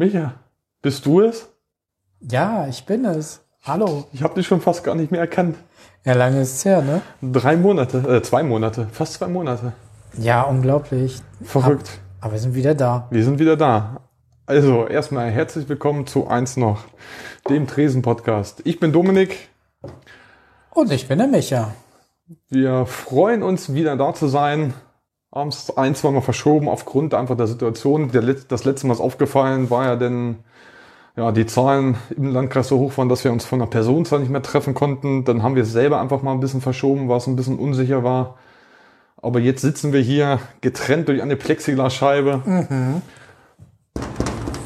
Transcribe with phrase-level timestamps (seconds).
[0.00, 0.32] Micha,
[0.80, 1.50] bist du es?
[2.20, 3.42] Ja, ich bin es.
[3.64, 4.06] Hallo.
[4.14, 5.56] Ich habe dich schon fast gar nicht mehr erkannt.
[6.06, 7.02] Ja, lange ist es her, ne?
[7.20, 9.74] Drei Monate, äh, zwei Monate, fast zwei Monate.
[10.16, 11.20] Ja, unglaublich.
[11.44, 12.00] Verrückt.
[12.18, 13.08] Aber, aber wir sind wieder da.
[13.10, 14.00] Wir sind wieder da.
[14.50, 16.82] Also, erstmal herzlich willkommen zu Eins noch,
[17.48, 18.62] dem Tresen-Podcast.
[18.64, 19.48] Ich bin Dominik.
[20.70, 21.72] Und ich bin der Micha.
[22.48, 24.74] Wir freuen uns, wieder da zu sein.
[25.30, 28.10] Abends ein, zwei Mal verschoben aufgrund einfach der Situation.
[28.10, 30.38] Der, das letzte Mal ist aufgefallen, war ja denn
[31.16, 34.32] ja, die Zahlen im Landkreis so hoch waren, dass wir uns von der Personenzahl nicht
[34.32, 35.24] mehr treffen konnten.
[35.24, 38.02] Dann haben wir es selber einfach mal ein bisschen verschoben, weil es ein bisschen unsicher
[38.02, 38.36] war.
[39.16, 42.42] Aber jetzt sitzen wir hier getrennt durch eine Plexiglasscheibe.
[42.44, 43.02] Mhm.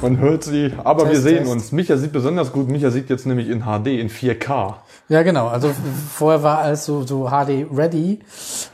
[0.05, 1.51] Man hört sie, aber Test, wir sehen Test.
[1.51, 1.73] uns.
[1.73, 2.69] Micha sieht besonders gut.
[2.69, 4.75] Micha sieht jetzt nämlich in HD, in 4K.
[5.09, 5.49] Ja, genau.
[5.49, 5.73] Also
[6.13, 8.21] vorher war alles so, so HD ready.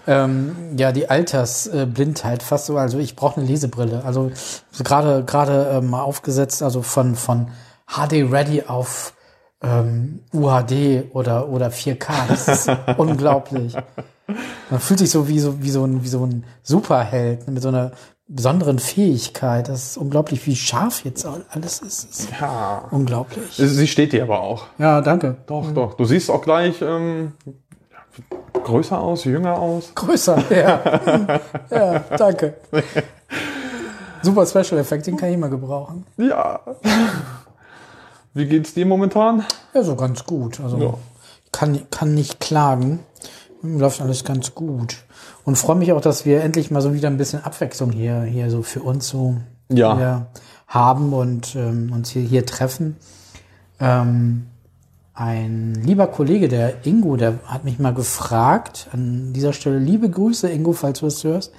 [0.09, 2.77] Ähm, ja, die Altersblindheit fast so.
[2.77, 4.03] Also ich brauche eine Lesebrille.
[4.05, 4.33] Also
[4.77, 7.47] gerade gerade ähm, aufgesetzt, also von von
[7.87, 9.15] HD ready auf
[9.63, 12.13] ähm, UHD oder oder 4K.
[12.27, 13.77] Das ist unglaublich.
[14.69, 17.69] Man fühlt sich so wie so wie so ein wie so ein Superheld mit so
[17.69, 17.93] einer
[18.31, 19.69] besonderen Fähigkeit.
[19.69, 22.29] Das ist unglaublich, wie scharf jetzt alles ist.
[22.41, 22.85] ja.
[22.91, 23.57] Unglaublich.
[23.57, 24.67] Sie steht dir aber auch.
[24.79, 25.37] Ja, danke.
[25.47, 25.75] Doch, mhm.
[25.75, 25.95] doch.
[25.95, 27.33] Du siehst auch gleich ähm,
[28.53, 29.93] größer aus, jünger aus.
[29.95, 31.41] Größer, ja.
[31.71, 32.55] ja, danke.
[34.23, 36.07] Super Special Effekt, den kann ich mal gebrauchen.
[36.17, 36.61] Ja.
[38.33, 39.45] Wie geht's dir momentan?
[39.75, 40.61] Ja, so ganz gut.
[40.61, 40.95] Also ja.
[41.51, 43.01] kann, kann nicht klagen.
[43.63, 44.97] Läuft alles ganz gut
[45.45, 48.51] und freue mich auch, dass wir endlich mal so wieder ein bisschen Abwechslung hier, hier
[48.51, 49.37] so für uns so
[49.69, 50.27] ja.
[50.67, 52.97] haben und ähm, uns hier, hier treffen.
[53.79, 54.47] Ähm,
[55.21, 60.49] ein lieber Kollege, der Ingo, der hat mich mal gefragt, an dieser Stelle liebe Grüße,
[60.49, 61.53] Ingo, falls du das hörst,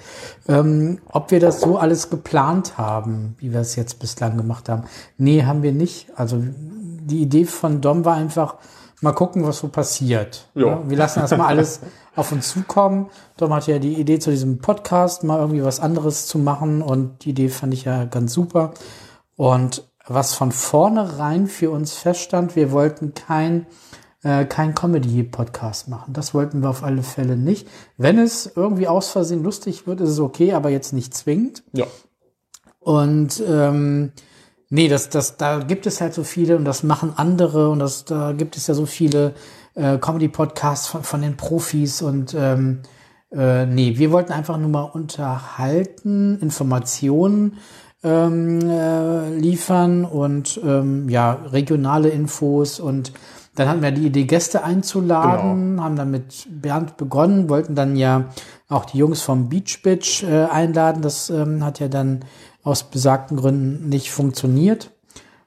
[0.48, 4.82] ähm, ob wir das so alles geplant haben, wie wir es jetzt bislang gemacht haben.
[5.16, 6.08] Nee, haben wir nicht.
[6.16, 8.56] Also die Idee von Dom war einfach,
[9.02, 10.48] mal gucken, was so passiert.
[10.54, 10.66] Ja.
[10.66, 10.82] ja.
[10.88, 11.80] Wir lassen das mal alles
[12.16, 13.10] auf uns zukommen.
[13.36, 17.24] Dom hatte ja die Idee zu diesem Podcast, mal irgendwie was anderes zu machen und
[17.24, 18.72] die Idee fand ich ja ganz super.
[19.36, 23.66] Und was von vornherein für uns feststand, wir wollten kein
[24.22, 26.12] äh, kein Comedy-Podcast machen.
[26.12, 27.68] Das wollten wir auf alle Fälle nicht.
[27.96, 31.64] Wenn es irgendwie aus Versehen lustig wird, ist es okay, aber jetzt nicht zwingend.
[31.72, 31.86] Ja.
[32.78, 34.12] Und ähm,
[34.74, 38.06] Nee, das, das, da gibt es halt so viele und das machen andere und das,
[38.06, 39.34] da gibt es ja so viele
[39.74, 42.80] äh, Comedy-Podcasts von, von den Profis und ähm,
[43.30, 47.58] äh, nee, wir wollten einfach nur mal unterhalten, Informationen
[48.02, 53.12] ähm, äh, liefern und ähm, ja, regionale Infos und
[53.54, 55.82] dann hatten wir die Idee, Gäste einzuladen, genau.
[55.82, 58.30] haben dann mit Bernd begonnen, wollten dann ja
[58.70, 61.02] auch die Jungs vom Beach Bitch äh, einladen.
[61.02, 62.20] Das ähm, hat ja dann
[62.62, 64.90] aus besagten Gründen nicht funktioniert.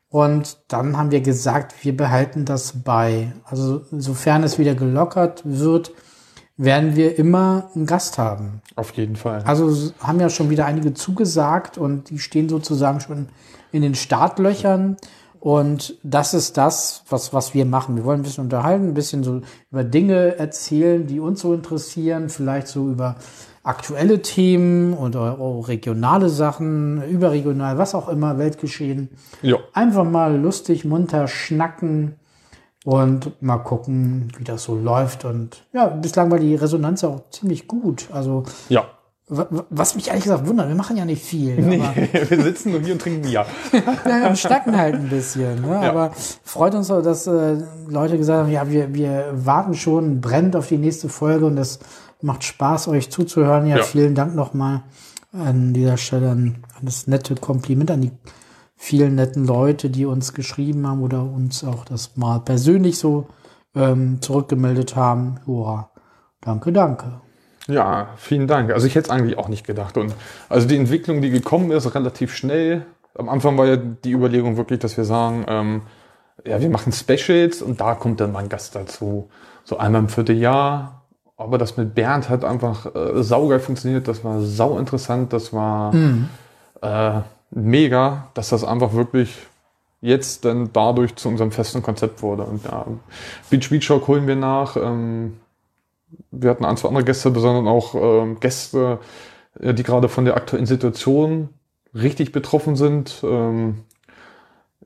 [0.09, 3.33] Und dann haben wir gesagt, wir behalten das bei.
[3.43, 5.91] Also sofern es wieder gelockert wird,
[6.57, 8.61] werden wir immer einen Gast haben.
[8.75, 9.41] Auf jeden Fall.
[9.43, 13.27] Also haben ja schon wieder einige zugesagt und die stehen sozusagen schon
[13.71, 14.95] in den Startlöchern.
[15.39, 17.97] Und das ist das, was, was wir machen.
[17.97, 22.29] Wir wollen ein bisschen unterhalten, ein bisschen so über Dinge erzählen, die uns so interessieren,
[22.29, 23.17] vielleicht so über
[23.65, 25.37] aktuelle Themen oder
[25.67, 29.09] regionale Sachen, überregional, was auch immer, Weltgeschehen.
[29.41, 29.57] Ja.
[29.73, 32.15] Einfach mal lustig, munter schnacken
[32.85, 35.25] und mal gucken, wie das so läuft.
[35.25, 38.07] Und ja, bislang war die Resonanz auch ziemlich gut.
[38.11, 38.85] Also ja.
[39.27, 41.59] Was mich ehrlich gesagt wundert, wir machen ja nicht viel.
[41.59, 41.81] Nee,
[42.29, 43.43] wir sitzen nur hier und trinken Bier.
[43.73, 45.63] ja, wir schnacken halt ein bisschen.
[45.63, 45.69] Ne?
[45.81, 45.89] Ja.
[45.89, 46.11] Aber
[46.43, 50.67] freut uns auch, dass äh, Leute gesagt haben, ja, wir, wir warten schon, brennt auf
[50.67, 51.79] die nächste Folge und das
[52.21, 53.67] Macht Spaß, euch zuzuhören.
[53.67, 53.83] Ja, ja.
[53.83, 54.83] vielen Dank nochmal
[55.31, 58.12] an dieser Stelle an, an das nette Kompliment an die
[58.77, 63.27] vielen netten Leute, die uns geschrieben haben oder uns auch das mal persönlich so
[63.73, 65.39] ähm, zurückgemeldet haben.
[65.47, 65.89] Ja,
[66.41, 67.21] danke, danke.
[67.67, 68.71] Ja, vielen Dank.
[68.71, 69.97] Also ich hätte es eigentlich auch nicht gedacht.
[69.97, 70.13] Und
[70.50, 72.85] also die Entwicklung, die gekommen ist, relativ schnell.
[73.18, 75.81] Am Anfang war ja die Überlegung wirklich, dass wir sagen, ähm,
[76.45, 79.29] ja, wir machen Specials und da kommt dann mal ein Gast dazu.
[79.63, 81.05] So einmal im Vierteljahr
[81.37, 84.07] aber das mit Bernd hat einfach äh, saugeil funktioniert.
[84.07, 85.33] Das war sau interessant.
[85.33, 86.29] Das war mhm.
[86.81, 87.21] äh,
[87.51, 89.37] mega, dass das einfach wirklich
[90.01, 92.43] jetzt dann dadurch zu unserem festen Konzept wurde.
[92.43, 92.85] Und ja,
[93.49, 94.77] Beach Beach Shock holen wir nach.
[94.77, 95.37] Ähm,
[96.31, 98.99] wir hatten ein, zwei andere Gäste, sondern auch ähm, Gäste,
[99.55, 101.49] die gerade von der aktuellen Situation
[101.93, 103.21] richtig betroffen sind.
[103.23, 103.83] Ähm,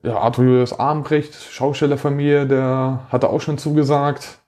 [0.02, 4.39] ja, Arthur Julius Armbrecht, Schaustellerfamilie, der hatte auch schon zugesagt.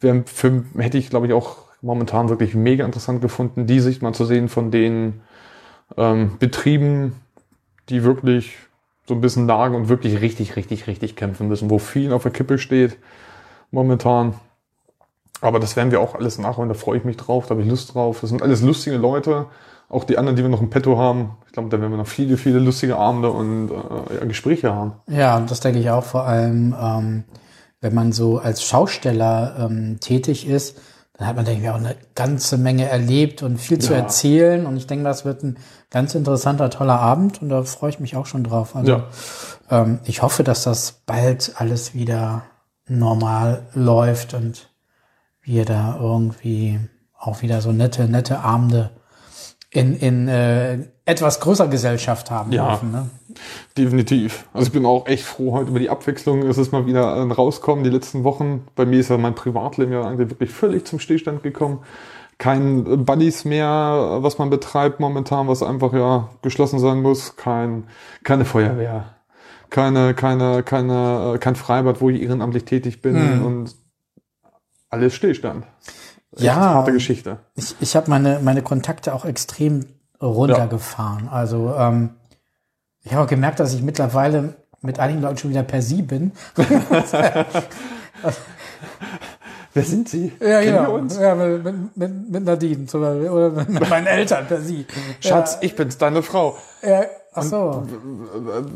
[0.00, 4.12] Wäre Film hätte ich, glaube ich, auch momentan wirklich mega interessant gefunden, die Sicht mal
[4.12, 5.20] zu sehen von den
[5.96, 7.14] ähm, Betrieben,
[7.88, 8.56] die wirklich
[9.06, 12.32] so ein bisschen lagen und wirklich richtig, richtig, richtig kämpfen müssen, wo viel auf der
[12.32, 12.96] Kippe steht
[13.70, 14.34] momentan.
[15.40, 17.68] Aber das werden wir auch alles nachholen, da freue ich mich drauf, da habe ich
[17.68, 18.20] Lust drauf.
[18.20, 19.46] Das sind alles lustige Leute,
[19.88, 21.30] auch die anderen, die wir noch im Petto haben.
[21.46, 24.92] Ich glaube, da werden wir noch viele, viele lustige Abende und äh, ja, Gespräche haben.
[25.08, 27.24] Ja, das denke ich auch vor allem, ähm,
[27.80, 30.78] wenn man so als Schausteller ähm, tätig ist,
[31.14, 33.98] dann hat man, denke ich, auch eine ganze Menge erlebt und viel zu Ja.
[34.00, 34.64] erzählen.
[34.66, 35.58] Und ich denke, das wird ein
[35.90, 38.74] ganz interessanter, toller Abend und da freue ich mich auch schon drauf.
[38.74, 39.04] Also Ja.
[39.70, 42.44] ähm, ich hoffe, dass das bald alles wieder
[42.86, 44.70] normal läuft und
[45.42, 46.80] wir da irgendwie
[47.18, 48.90] auch wieder so nette, nette Abende
[49.72, 52.70] in, in äh, etwas größer Gesellschaft haben Ja.
[52.70, 52.90] dürfen.
[52.92, 53.08] Ne?
[53.78, 54.46] Definitiv.
[54.52, 56.42] Also ich bin auch echt froh heute über die Abwechslung.
[56.42, 58.66] Es ist mal wieder ein rauskommen die letzten Wochen.
[58.74, 61.80] Bei mir ist ja mein Privatleben ja eigentlich wirklich völlig zum Stillstand gekommen.
[62.38, 67.36] Kein Buddies mehr, was man betreibt momentan, was einfach ja geschlossen sein muss.
[67.36, 67.84] Kein,
[68.24, 69.14] keine Feuerwehr.
[69.68, 73.46] Keine, keine, keine, äh, kein Freibad, wo ich ehrenamtlich tätig bin Mhm.
[73.46, 73.74] und
[74.88, 75.64] alles Stillstand.
[76.36, 76.56] Ja.
[76.56, 77.38] Harte Geschichte.
[77.54, 79.86] Ich, ich habe meine, meine Kontakte auch extrem
[80.20, 81.28] runtergefahren.
[81.28, 82.10] Also ähm,
[83.02, 86.32] ich habe auch gemerkt, dass ich mittlerweile mit einigen Leuten schon wieder per Sie bin.
[89.72, 90.32] Wer sind Sie?
[90.40, 90.82] Ja, Kennen genau.
[90.82, 91.16] wir uns?
[91.16, 93.28] Ja, mit, mit, mit, Nadine zum Beispiel.
[93.28, 94.84] Oder mit, mit meinen Eltern per Sie.
[95.20, 96.58] Schatz, ich bin's, deine Frau.
[96.82, 97.86] Ja, ach so.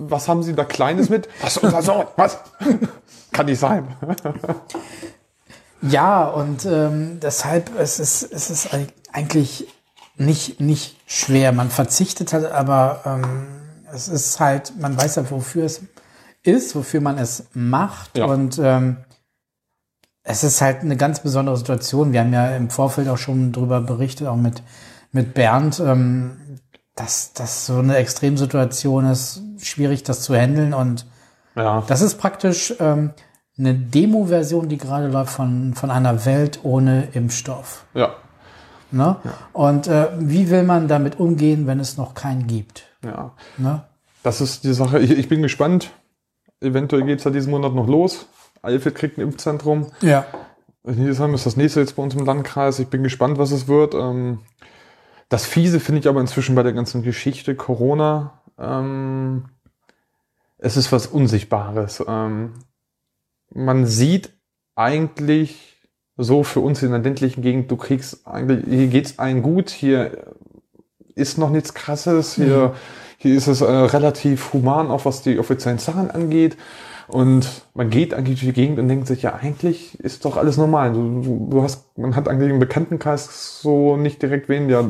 [0.08, 1.28] Was haben Sie da Kleines mit?
[1.42, 2.06] Was, unser Sohn?
[2.16, 2.38] Was?
[3.32, 3.88] Kann nicht sein.
[5.88, 9.66] Ja, und ähm, deshalb es ist es ist eig- eigentlich
[10.16, 11.52] nicht nicht schwer.
[11.52, 13.46] Man verzichtet halt, aber ähm,
[13.92, 15.82] es ist halt, man weiß ja, wofür es
[16.42, 18.26] ist, wofür man es macht Ja.
[18.26, 18.98] und ähm,
[20.22, 22.12] es ist halt eine ganz besondere Situation.
[22.12, 24.62] Wir haben ja im Vorfeld auch schon drüber berichtet, auch mit
[25.12, 26.58] mit Bernd, ähm,
[26.96, 31.06] dass das so eine Extremsituation ist, schwierig das zu handeln und
[31.56, 31.82] Ja.
[31.86, 33.12] das ist praktisch ähm,
[33.58, 37.84] eine Demo-Version, die gerade läuft von, von einer Welt ohne Impfstoff.
[37.94, 38.14] Ja.
[38.90, 39.16] Ne?
[39.52, 42.84] Und äh, wie will man damit umgehen, wenn es noch keinen gibt?
[43.04, 43.32] Ja.
[43.56, 43.82] Ne?
[44.22, 44.98] Das ist die Sache.
[44.98, 45.90] Ich, ich bin gespannt.
[46.60, 48.26] Eventuell geht's ja diesen Monat noch los.
[48.62, 49.88] Alfred kriegt ein Impfzentrum.
[50.00, 50.24] Ja.
[50.84, 52.78] In Hildesheim ist das nächste jetzt bei uns im Landkreis.
[52.78, 53.94] Ich bin gespannt, was es wird.
[53.94, 54.38] Ähm,
[55.28, 58.40] Das Fiese finde ich aber inzwischen bei der ganzen Geschichte Corona.
[58.58, 59.46] Ähm,
[60.58, 62.04] es ist was Unsichtbares.
[62.06, 62.52] Ähm,
[63.54, 64.32] man sieht
[64.74, 65.80] eigentlich
[66.16, 70.34] so für uns in der ländlichen Gegend, du kriegst eigentlich, hier geht's allen gut, hier
[71.14, 72.74] ist noch nichts krasses, hier,
[73.18, 76.56] hier ist es äh, relativ human, auch was die offiziellen Zahlen angeht.
[77.06, 80.56] Und man geht eigentlich durch die Gegend und denkt sich, ja, eigentlich ist doch alles
[80.56, 80.94] normal.
[80.94, 84.88] Du, du, hast, man hat eigentlich im Bekanntenkreis so nicht direkt wen, ja,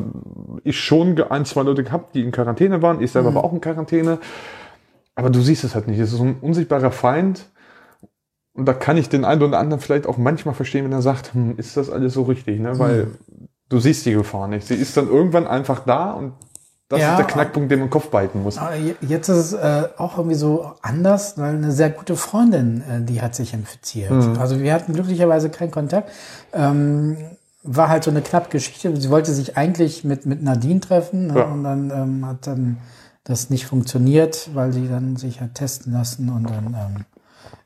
[0.63, 3.59] ich schon ein, zwei Leute gehabt, die in Quarantäne waren, ich selber war auch in
[3.59, 4.19] Quarantäne.
[5.15, 5.99] Aber du siehst es halt nicht.
[5.99, 7.45] Es ist so ein unsichtbarer Feind.
[8.55, 11.33] Und da kann ich den einen oder anderen vielleicht auch manchmal verstehen, wenn er sagt,
[11.33, 12.79] hm, ist das alles so richtig, ne?
[12.79, 13.07] Weil
[13.69, 14.65] du siehst die Gefahr nicht.
[14.65, 16.33] Sie ist dann irgendwann einfach da und
[16.87, 18.59] das Ja, ist der Knackpunkt, den man Kopf behalten muss.
[19.01, 23.21] Jetzt ist es äh, auch irgendwie so anders, weil eine sehr gute Freundin, äh, die
[23.21, 24.11] hat sich infiziert.
[24.39, 26.11] Also wir hatten glücklicherweise keinen Kontakt.
[26.53, 27.17] Ähm,
[27.63, 28.95] war halt so eine knappe Geschichte.
[28.95, 31.39] Sie wollte sich eigentlich mit, mit Nadine treffen ne?
[31.39, 31.45] Ja.
[31.45, 32.77] und dann ähm, hat dann
[33.23, 37.05] das nicht funktioniert, weil sie dann sich hat testen lassen und dann ähm,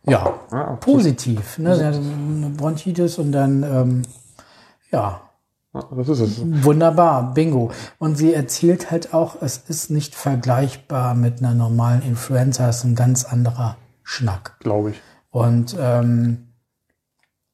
[0.06, 1.58] ja, Ja, positiv.
[1.58, 1.76] Ne?
[1.76, 4.02] Sie hatte eine Bronchitis und dann ähm,
[4.92, 5.22] ja,
[5.74, 6.64] Ja, das ist es.
[6.64, 7.72] Wunderbar, bingo.
[8.00, 12.86] Und sie erzählt halt auch, es ist nicht vergleichbar mit einer normalen Influenza, es ist
[12.86, 14.58] ein ganz anderer Schnack.
[14.60, 15.02] Glaube ich.
[15.30, 16.48] Und ähm,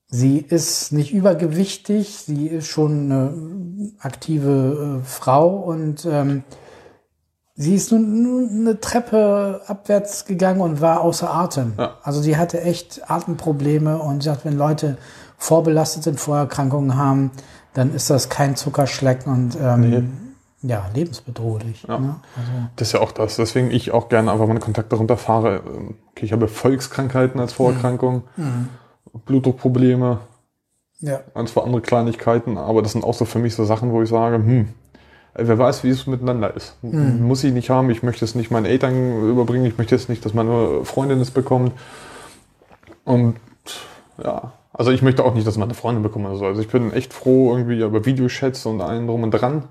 [0.08, 6.44] sie ist nicht übergewichtig, sie ist schon eine aktive äh, Frau und ähm,
[7.56, 11.74] sie ist nun, nun eine Treppe abwärts gegangen und war außer Atem.
[11.78, 11.96] Ja.
[12.04, 14.98] Also sie hatte echt Atemprobleme und sie sagt, wenn Leute
[15.38, 17.32] vorbelastet sind, Vorerkrankungen haben,
[17.74, 20.12] dann ist das kein Zuckerschlecken und ähm,
[20.62, 21.84] ja, lebensbedrohlich.
[21.88, 22.00] Ja.
[22.00, 22.16] Ne?
[22.36, 23.36] Also, Das ist ja auch das.
[23.36, 25.62] Deswegen ich auch gerne einfach meine Kontakte runterfahre.
[26.12, 28.24] Okay, ich habe Volkskrankheiten als Vorerkrankung,
[29.26, 30.20] Blutdruckprobleme,
[31.00, 31.20] ja.
[31.34, 34.10] ein, zwei andere Kleinigkeiten, aber das sind auch so für mich so Sachen, wo ich
[34.10, 34.70] sage, hm,
[35.36, 36.77] wer weiß, wie es miteinander ist.
[36.82, 40.25] Muss ich nicht haben, ich möchte es nicht meinen Eltern überbringen, ich möchte es nicht,
[40.25, 41.74] dass meine Freundin es bekommt.
[43.04, 43.36] Und
[44.24, 46.46] ja, also ich möchte auch nicht, dass meine Freundin bekommt oder so.
[46.46, 49.63] Also ich bin echt froh irgendwie über Videochats und allen drum und dran.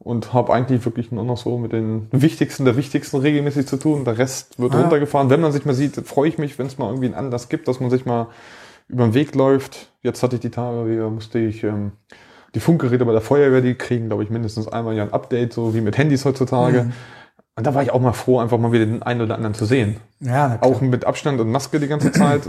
[0.00, 4.04] und habe eigentlich wirklich nur noch so mit den wichtigsten der wichtigsten regelmäßig zu tun.
[4.04, 4.80] Der Rest wird Ah.
[4.82, 5.30] runtergefahren.
[5.30, 7.68] Wenn man sich mal sieht, freue ich mich, wenn es mal irgendwie einen Anlass gibt,
[7.68, 8.26] dass man sich mal
[8.88, 9.88] über den Weg läuft.
[10.02, 11.92] Jetzt hatte ich die Tage, wieder musste ich ähm,
[12.54, 15.74] die Funkgeräte bei der Feuerwehr, die kriegen, glaube ich, mindestens einmal ja ein Update, so
[15.74, 16.92] wie mit Handys heutzutage.
[17.56, 19.64] Und da war ich auch mal froh, einfach mal wieder den einen oder anderen zu
[19.64, 19.96] sehen.
[20.20, 20.58] Ja.
[20.60, 22.42] Auch mit Abstand und Maske die ganze Zeit.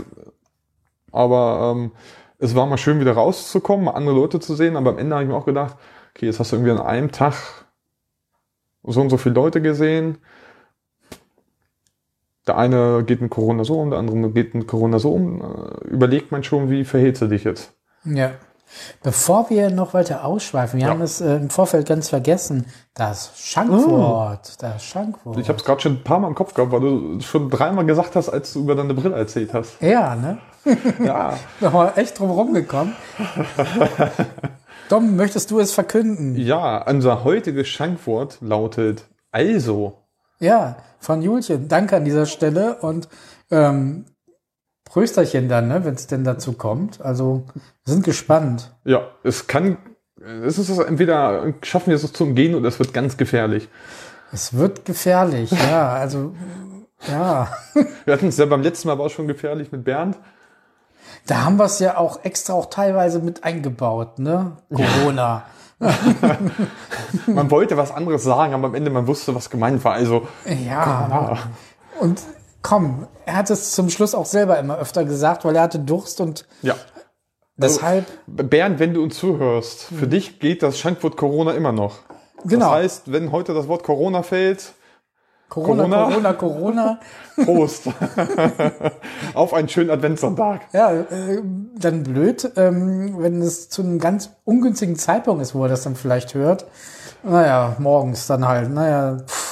[1.12, 1.92] Aber ähm,
[2.38, 4.76] es war mal schön, wieder rauszukommen, mal andere Leute zu sehen.
[4.76, 5.76] Aber am Ende habe ich mir auch gedacht,
[6.14, 7.34] okay, jetzt hast du irgendwie an einem Tag
[8.82, 10.18] so und so viele Leute gesehen.
[12.46, 15.40] Der eine geht mit Corona so um, der andere geht mit Corona so um.
[15.40, 17.72] Äh, Überlegt man schon, wie verhältst du dich jetzt?
[18.04, 18.32] Ja.
[19.02, 20.92] Bevor wir noch weiter ausschweifen, wir Ja.
[20.92, 25.38] haben es äh, im Vorfeld ganz vergessen, das Schankwort, das Schankwort.
[25.38, 27.84] Ich habe es gerade schon ein paar Mal im Kopf gehabt, weil du schon dreimal
[27.86, 29.80] gesagt hast, als du über deine Brille erzählt hast.
[29.80, 30.38] ja, ne?
[31.04, 32.94] Ja, wir echt drum rumgekommen.
[34.88, 36.36] Dom, möchtest du es verkünden?
[36.36, 39.98] ja unser heutiges Schankwort lautet also.
[40.38, 41.68] Ja, von Julchen.
[41.68, 43.08] Danke an dieser Stelle und
[43.50, 44.06] ähm,
[44.86, 47.00] Prösterchen dann, ne, wenn es denn dazu kommt.
[47.02, 47.44] Also
[47.84, 48.72] wir sind gespannt.
[48.84, 49.76] Ja, es kann,
[50.44, 53.68] es ist entweder schaffen wir es zum Gehen oder es wird ganz gefährlich.
[54.32, 55.92] Es wird gefährlich, ja.
[55.94, 56.34] Also
[57.06, 57.48] ja,
[58.06, 60.16] Wir hatten es ja beim letzten Mal war es schon gefährlich mit Bernd.
[61.26, 64.52] da haben wir es ja auch extra auch teilweise mit eingebaut, ne?
[64.72, 65.44] Corona.
[67.26, 69.92] Man wollte was anderes sagen, aber am Ende man wusste, was gemeint war.
[69.92, 70.26] Also,
[70.66, 70.80] Ja.
[70.80, 71.38] ah,
[72.00, 72.22] Und
[72.66, 76.20] komm, er hat es zum Schluss auch selber immer öfter gesagt, weil er hatte Durst
[76.20, 76.74] und ja.
[77.56, 81.98] deshalb, Bernd, wenn du uns zuhörst, für dich geht das Schankwort Corona immer noch.
[82.44, 84.72] genau, Das heißt, wenn heute das Wort Corona fällt,
[85.48, 86.08] Corona, Corona.
[86.08, 87.00] Corona, Corona,
[87.44, 87.84] Prost.
[89.34, 90.62] Auf einen schönen Adventssonntag.
[90.72, 91.40] Ja, äh,
[91.78, 95.94] dann blöd, ähm, wenn es zu einem ganz ungünstigen Zeitpunkt ist, wo er das dann
[95.94, 96.66] vielleicht hört.
[97.22, 98.70] Naja, morgens dann halt.
[98.70, 99.45] Naja, pff,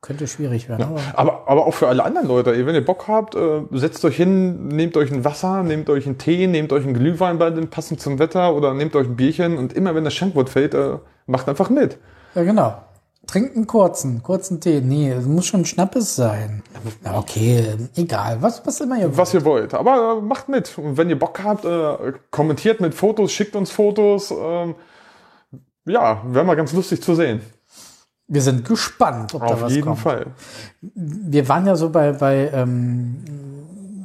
[0.00, 0.82] könnte schwierig werden.
[0.82, 4.16] Aber Aber, aber auch für alle anderen Leute, wenn ihr Bock habt, äh, setzt euch
[4.16, 7.68] hin, nehmt euch ein Wasser, nehmt euch einen Tee, nehmt euch einen Glühwein bei dem
[7.70, 10.98] passend zum Wetter oder nehmt euch ein Bierchen und immer wenn das Schankwort fällt, äh,
[11.26, 11.98] macht einfach mit.
[12.34, 12.74] ja, genau.
[13.26, 14.80] Trinkt einen kurzen, kurzen Tee.
[14.80, 16.62] Nee, es muss schon Schnappes sein.
[17.04, 17.64] Ja, okay,
[17.96, 18.38] egal.
[18.40, 19.74] Was, was immer ihr Was ihr wollt.
[19.74, 20.78] Aber äh, macht mit.
[20.78, 24.30] Und wenn ihr Bock habt, äh, kommentiert mit Fotos, schickt uns Fotos.
[24.30, 24.76] Ähm,
[25.86, 27.40] ja, wäre mal ganz lustig zu sehen.
[28.28, 30.00] Wir sind gespannt, ob da Auf was jeden kommt.
[30.00, 30.26] Fall.
[30.80, 33.22] Wir waren ja so bei, bei ähm,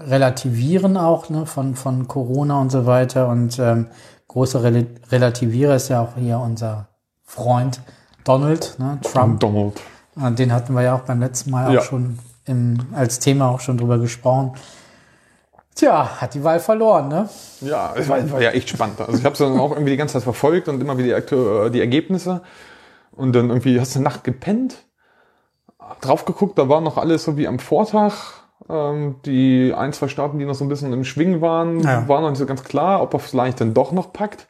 [0.02, 3.28] Relativieren auch ne, von, von Corona und so weiter.
[3.30, 3.88] Und ähm,
[4.28, 6.88] großer Rel Relativierer ist ja auch hier unser
[7.26, 7.82] Freund
[8.24, 9.40] Donald ne, Trump.
[9.40, 9.82] Donald.
[10.16, 11.82] Den hatten wir ja auch beim letzten Mal auch Ja.
[11.82, 14.54] schon im, als Thema auch schon drüber gesprochen.
[15.74, 17.30] Tja, hat die Wahl verloren, ne?
[17.62, 19.00] Ja, es war, war ja echt spannend.
[19.00, 21.34] Also ich habe es dann auch irgendwie die ganze Zeit verfolgt und immer wieder die,
[21.36, 22.42] äh, die Ergebnisse.
[23.12, 24.78] Und dann irgendwie hast du eine Nacht gepennt,
[26.02, 28.14] drauf geguckt, da war noch alles so wie am Vortag.
[28.70, 32.08] Ähm, die ein, zwei Staaten, die noch so ein bisschen im Schwingen waren, Ja.
[32.08, 34.48] war noch nicht so ganz klar, ob er vielleicht dann doch noch packt.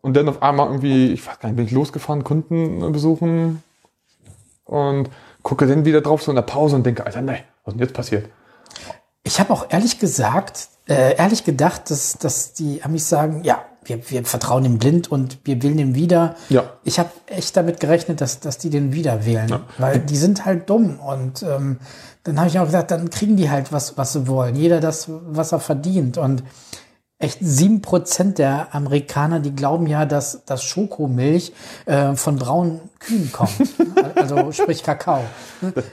[0.00, 3.62] Und dann auf einmal irgendwie, ich weiß gar nicht, bin ich losgefahren, Kunden besuchen
[4.64, 5.08] und
[5.42, 7.86] gucke dann wieder drauf so in der Pause und denke, Alter, nee, was ist denn
[7.86, 8.28] jetzt passiert?
[9.22, 14.10] Ich habe auch ehrlich gesagt, äh, ehrlich gedacht, dass, dass die Amis sagen, ja, wir,
[14.10, 16.36] wir vertrauen ihm blind und wir wählen ihn wieder.
[16.48, 16.64] Ja.
[16.84, 20.68] Ich habe echt damit gerechnet, dass, dass die den wieder wählen, weil die sind halt
[20.70, 20.98] dumm.
[21.00, 21.78] Und ähm,
[22.24, 24.56] dann habe ich auch gesagt, dann kriegen die halt was, was sie wollen.
[24.56, 26.18] Jeder das, was er verdient.
[26.18, 26.42] Und
[27.24, 31.52] echt sieben Prozent der Amerikaner, die glauben ja, dass, dass Schokomilch
[31.86, 33.50] äh, von braunen Kühen kommt.
[34.14, 35.20] also sprich Kakao.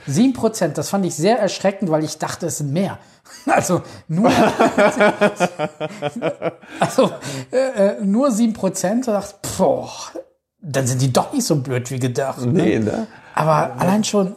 [0.05, 2.99] Sieben Prozent, das fand ich sehr erschreckend, weil ich dachte, es sind mehr.
[3.47, 4.29] Also nur,
[6.79, 7.11] also,
[7.49, 9.07] äh, äh, nur sieben Prozent.
[9.07, 10.21] Da dachte ich,
[10.61, 12.41] dann sind die doch nicht so blöd wie gedacht.
[12.41, 12.51] ne?
[12.51, 13.07] Nee, ne?
[13.33, 14.35] Aber allein schon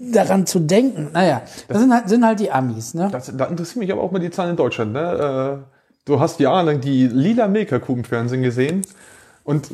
[0.00, 3.08] daran zu denken, naja, das sind halt, sind halt die Amis, ne?
[3.12, 4.94] Das, da interessiert mich aber auch mal die Zahlen in Deutschland.
[4.94, 5.62] Ne?
[5.62, 5.77] Äh,
[6.08, 8.82] du hast jahrelang die lila Milka-Kuh im Fernsehen gesehen.
[9.44, 9.70] Und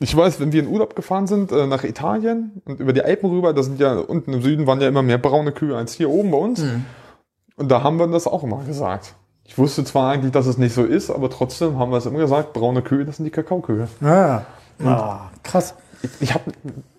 [0.00, 3.30] ich weiß, wenn wir in Urlaub gefahren sind äh, nach Italien und über die Alpen
[3.30, 6.10] rüber, da sind ja unten im Süden waren ja immer mehr braune Kühe als hier
[6.10, 6.64] oben bei uns.
[7.56, 9.14] Und da haben wir das auch immer gesagt.
[9.44, 12.18] Ich wusste zwar eigentlich, dass es nicht so ist, aber trotzdem haben wir es immer
[12.18, 13.88] gesagt, braune Kühe, das sind die Kakaokühe.
[14.00, 14.46] Ja.
[14.82, 15.74] Ah, krass.
[16.02, 16.44] Ich, ich habe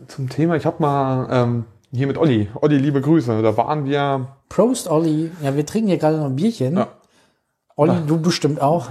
[0.07, 4.27] zum Thema, ich habe mal ähm, hier mit Olli, Olli, liebe Grüße, da waren wir
[4.47, 5.31] Prost, Olli.
[5.41, 6.77] Ja, wir trinken hier gerade noch ein Bierchen.
[6.77, 6.87] Ja.
[7.75, 8.89] Olli, du bestimmt auch.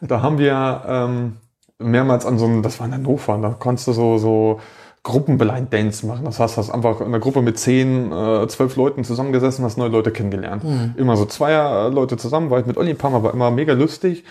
[0.00, 1.36] Da haben wir ähm,
[1.78, 4.60] mehrmals an so einem, das war in Hannover, da konntest du so, so
[5.02, 6.24] Gruppenblind Dance machen.
[6.24, 9.88] Das heißt, hast einfach in einer Gruppe mit zehn, äh, zwölf Leuten zusammengesessen, hast neue
[9.88, 10.62] Leute kennengelernt.
[10.96, 13.50] Immer so zweier äh, Leute zusammen, war ich mit Olli ein paar Mal, war immer
[13.50, 14.24] mega lustig.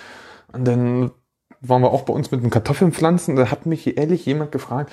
[0.54, 1.12] Und dann
[1.62, 3.36] waren wir auch bei uns mit den Kartoffeln pflanzen.
[3.36, 4.92] Da hat mich ehrlich jemand gefragt,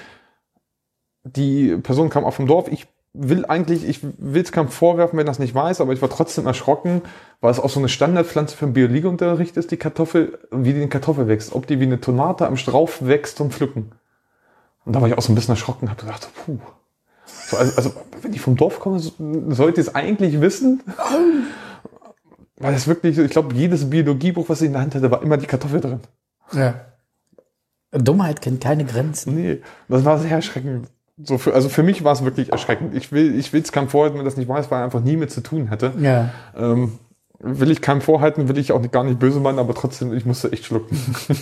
[1.24, 2.68] die Person kam auch vom Dorf.
[2.68, 6.10] Ich will eigentlich, ich will es keinem vorwerfen, wenn das nicht weiß, aber ich war
[6.10, 7.02] trotzdem erschrocken,
[7.40, 11.28] weil es auch so eine Standardpflanze für den Biologieunterricht ist, die Kartoffel, wie die Kartoffel
[11.28, 13.92] wächst, ob die wie eine Tomate am Strauch wächst und pflücken.
[14.84, 16.58] Und da war ich auch so ein bisschen erschrocken, habe gedacht, puh.
[17.26, 20.82] So, also, also, wenn ich vom Dorf komme, sollte ich es eigentlich wissen.
[22.56, 25.36] Weil es wirklich, ich glaube, jedes Biologiebuch, was ich in der Hand hatte, war immer
[25.36, 26.00] die Kartoffel drin.
[26.52, 26.74] Ja.
[27.90, 29.34] Dummheit kennt keine Grenzen.
[29.34, 30.88] Nee, das war sehr erschreckend.
[31.16, 32.94] So für, also für mich war es wirklich erschreckend.
[32.94, 35.16] Ich will, ich will es keinem vorhalten, wenn das nicht weiß, weil er einfach nie
[35.16, 35.92] mit zu tun hätte.
[36.00, 36.30] Ja.
[36.56, 36.98] Ähm,
[37.38, 40.50] will ich keinem vorhalten, will ich auch gar nicht böse meinen, aber trotzdem, ich musste
[40.52, 40.98] echt schlucken.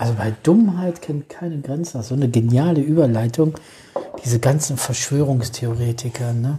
[0.00, 1.98] Also bei Dummheit kennt keine Grenzen.
[1.98, 3.52] Das ist so eine geniale Überleitung.
[4.24, 6.32] Diese ganzen Verschwörungstheoretiker.
[6.32, 6.56] Ne?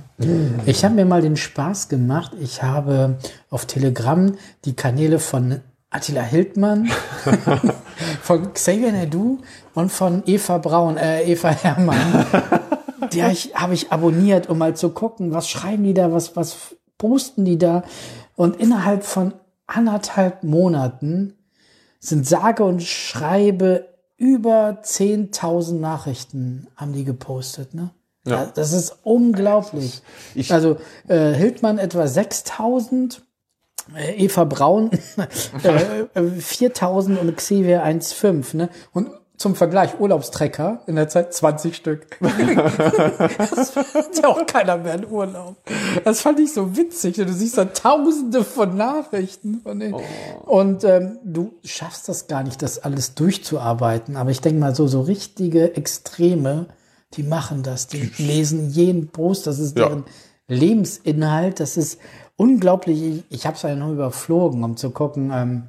[0.68, 2.34] Ich habe mir mal den Spaß gemacht.
[2.40, 3.18] Ich habe
[3.50, 5.60] auf Telegram die Kanäle von
[5.92, 6.90] Attila Hildmann,
[8.22, 9.40] von Xavier Nadu
[9.76, 12.26] und von Eva Braun, äh, Eva Herrmann.
[13.14, 16.36] Die habe ich, hab ich abonniert, um mal zu gucken, was schreiben die da, was,
[16.38, 17.84] was posten die da.
[18.38, 19.34] Und innerhalb von
[19.68, 21.34] anderthalb Monaten
[22.00, 27.90] sind sage und schreibe über 10.000 Nachrichten haben die gepostet, ne?
[28.26, 28.46] Ja.
[28.54, 30.02] Das ist unglaublich.
[30.36, 33.22] Ich- also äh, Hildmann etwa 6.000, äh,
[34.18, 34.92] Eva Braun
[35.64, 38.56] äh, äh, 4.000 und Xavier 1,5.
[38.58, 38.70] Ne?
[38.94, 42.06] Und zum Vergleich Urlaubstrecker in der Zeit 20 Stück.
[42.20, 45.56] das hat ja auch keiner mehr in Urlaub.
[46.04, 47.16] Das fand ich so witzig.
[47.16, 49.62] Du siehst da tausende von Nachrichten.
[49.64, 49.96] Von denen.
[50.46, 54.16] Und ähm, du schaffst das gar nicht, das alles durchzuarbeiten.
[54.16, 56.68] Aber ich denke mal, so, so richtige Extreme,
[57.16, 57.88] die machen das.
[57.88, 59.48] Die lesen jeden Post.
[59.48, 59.88] Das ist Ja.
[59.88, 60.06] deren
[60.48, 61.60] Lebensinhalt.
[61.60, 62.00] Das ist
[62.42, 63.04] unglaublich.
[63.04, 65.64] Ich, ich habe es ja nur überflogen, um zu gucken, ähm,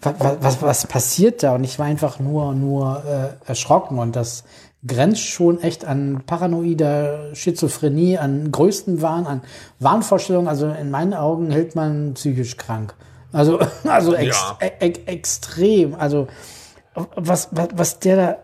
[0.00, 1.54] was, was, was passiert da?
[1.56, 3.98] Und ich war einfach nur, nur äh, erschrocken.
[3.98, 4.44] Und das
[4.86, 9.42] grenzt schon echt an paranoider Schizophrenie, an größten Wahn, an
[9.80, 10.48] Wahnvorstellungen.
[10.48, 12.94] Also in meinen Augen hält man psychisch krank.
[13.32, 14.58] Also, also ex, Ja.
[14.60, 15.94] e, e, extrem.
[15.96, 16.28] Also
[17.16, 18.38] was, was, was der da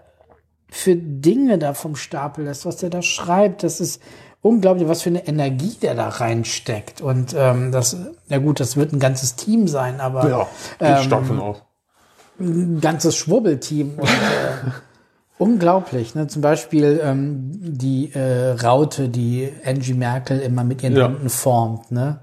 [0.69, 4.01] für Dinge da vom Stapel lässt, was der da schreibt, das ist
[4.43, 7.01] unglaublich, was für eine Energie der da reinsteckt.
[7.01, 7.97] Und ähm, das,
[8.29, 10.47] ja gut, das wird ein ganzes Team sein, aber Ja,
[10.81, 11.63] ähm, stark von aus.
[12.41, 13.93] ein ganzes Schwurbelteam.
[13.99, 14.71] Und, äh,
[15.39, 16.15] unglaublich.
[16.15, 16.27] Ne?
[16.27, 21.05] Zum Beispiel ähm, die äh, Raute, die Angie Merkel immer mit ihren Ja.
[21.07, 21.91] Händen formt.
[21.93, 22.19] Ne?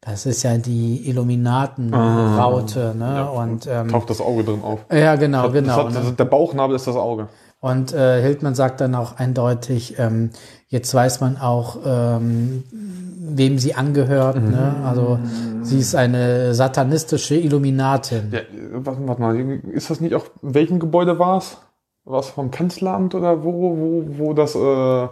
[0.00, 2.94] Das ist ja die Illuminaten-Raute.
[2.96, 3.30] ne?
[3.30, 4.80] Und ähm, Taucht das Auge drin auf.
[4.92, 5.76] ja, genau, Das genau.
[5.76, 6.00] hat, ne?
[6.02, 7.28] das, der Bauchnabel ist das Auge.
[7.60, 10.30] Und äh, Hildmann sagt dann auch eindeutig, ähm,
[10.68, 14.36] jetzt weiß man auch, ähm, wem sie angehört.
[14.42, 14.76] Ne?
[14.84, 15.18] Also
[15.62, 18.32] sie ist eine satanistische Illuminatin.
[18.32, 18.40] Ja,
[18.72, 19.38] warte, warte mal,
[19.72, 21.58] ist das nicht auch, in welchem Gebäude war es?
[22.04, 25.08] War es vom Kanzleramt oder wo, wo, wo das, äh,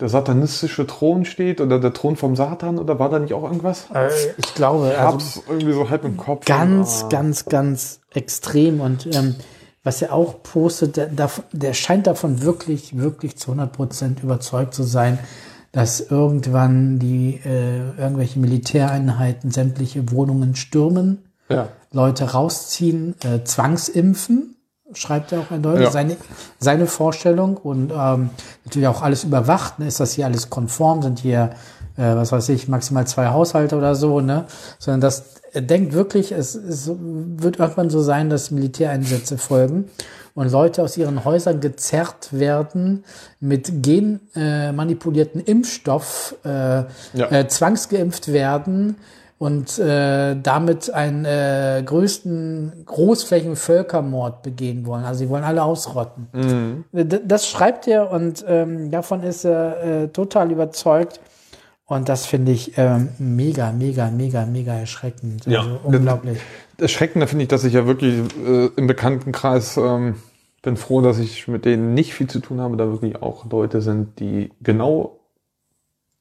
[0.00, 3.86] der satanistische Thron steht oder der Thron vom Satan oder war da nicht auch irgendwas?
[3.94, 6.46] Äh, ich glaube, Ich also hab's irgendwie so halb im Kopf.
[6.46, 7.08] ganz, Ah.
[7.10, 8.80] ganz, ganz extrem.
[8.80, 9.36] Und ähm,
[9.84, 14.84] was er auch postet, der, der, scheint davon wirklich, wirklich zu 100 Prozent überzeugt zu
[14.84, 15.18] sein,
[15.72, 21.68] dass irgendwann die äh, irgendwelche Militäreinheiten sämtliche Wohnungen stürmen Ja.
[21.90, 24.56] Leute rausziehen, äh, zwangsimpfen,
[24.92, 25.90] schreibt er auch eindeutig, Ja.
[25.90, 26.16] seine,
[26.58, 28.30] seine Vorstellung und ähm,
[28.64, 29.86] natürlich auch alles überwacht, ne?
[29.86, 31.50] ist das hier alles konform, sind hier,
[31.96, 34.44] äh, was weiß ich, maximal zwei Haushalte oder so, ne?
[34.78, 39.90] Sondern das er denkt wirklich, es, es wird irgendwann so sein, dass Militäreinsätze folgen
[40.34, 43.04] und Leute aus ihren Häusern gezerrt werden
[43.40, 46.84] mit genmanipulierten äh, Impfstoff, äh,
[47.40, 48.96] äh, zwangsgeimpft werden
[49.38, 55.04] und äh, damit einen äh, größten großflächigen Völkermord begehen wollen.
[55.04, 56.28] Also sie wollen alle ausrotten.
[56.92, 61.20] D- Das schreibt er und ähm, davon ist er äh, total überzeugt.
[61.92, 65.44] Und das finde ich ähm, mega, mega, mega, mega erschreckend.
[65.44, 65.60] Ja.
[65.60, 66.38] Also unglaublich.
[66.78, 70.16] Erschreckender finde ich, dass ich ja wirklich äh, im Bekanntenkreis ähm,
[70.62, 73.82] bin froh, dass ich mit denen nicht viel zu tun habe, da wirklich auch Leute
[73.82, 75.20] sind, die genau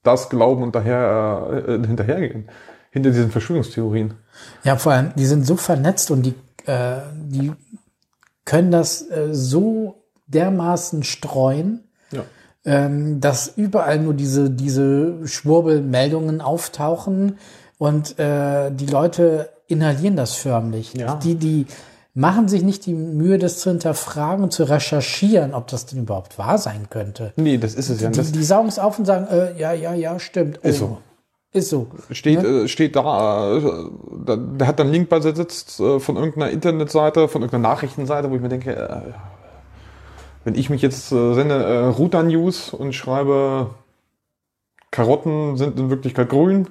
[0.04, 2.50] das glauben und daher äh, hinterhergehen.
[2.90, 4.16] Hinter diesen Verschwörungstheorien.
[4.66, 6.34] Ja, vor allem, die sind so vernetzt und die,
[6.66, 7.54] äh, die
[8.44, 12.26] können das äh, so dermaßen streuen, Ja.
[12.66, 17.38] Ähm, dass überall nur diese, diese Schwurbelmeldungen auftauchen
[17.78, 20.94] und äh, die Leute inhalieren das förmlich.
[20.94, 21.16] Ja.
[21.16, 21.66] Die, die
[22.14, 26.38] machen sich nicht die Mühe, das zu hinterfragen und zu recherchieren, ob das denn überhaupt
[26.38, 27.34] wahr sein könnte.
[27.38, 28.10] Nee, das ist es ja.
[28.10, 30.58] Die, die saugen es auf und sagen, äh, ja, ja, ja, stimmt.
[30.58, 30.98] Ist so.
[31.54, 31.88] Ist so.
[32.12, 33.62] steht, äh, steht da, äh,
[34.26, 38.42] da, der hat dann Link beisitzt äh, von irgendeiner Internetseite, von irgendeiner Nachrichtenseite, wo ich
[38.42, 39.12] mir denke, äh,
[40.44, 43.72] wenn ich mich jetzt äh, sende, äh, Ruta News und schreibe,
[44.92, 46.68] Karotten sind in Wirklichkeit grün,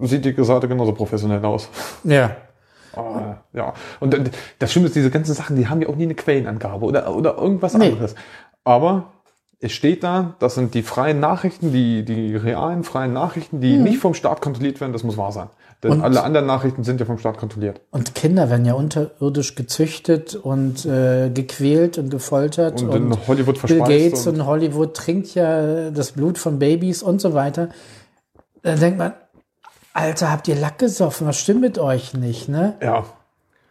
[0.00, 1.68] sieht die Seite genauso professionell aus.
[2.04, 2.36] Ja.
[2.92, 3.74] Aber, ja.
[3.98, 7.14] Und das Schlimme ist, diese ganzen Sachen, die haben ja auch nie eine Quellenangabe oder,
[7.14, 7.90] oder irgendwas Nee.
[7.90, 8.14] anderes.
[8.62, 9.12] Aber
[9.58, 13.98] es steht da, das sind die freien Nachrichten, die, die realen freien Nachrichten, die nicht
[13.98, 15.48] vom Staat kontrolliert werden, das muss wahr sein.
[15.84, 17.80] Denn Und- alle anderen Nachrichten sind ja vom Staat kontrolliert.
[17.90, 22.80] Und Kinder werden ja unterirdisch gezüchtet und äh, gequält und gefoltert.
[22.82, 23.80] Und, Und, in Hollywood Bill.
[23.80, 27.68] Gates und, und Hollywood trinkt ja das Blut von Babys und so weiter.
[28.62, 29.12] Dann denkt man,
[29.92, 31.26] Alter, habt ihr Lack gesoffen?
[31.26, 32.74] Was stimmt mit euch nicht, ne?
[32.82, 33.04] ja.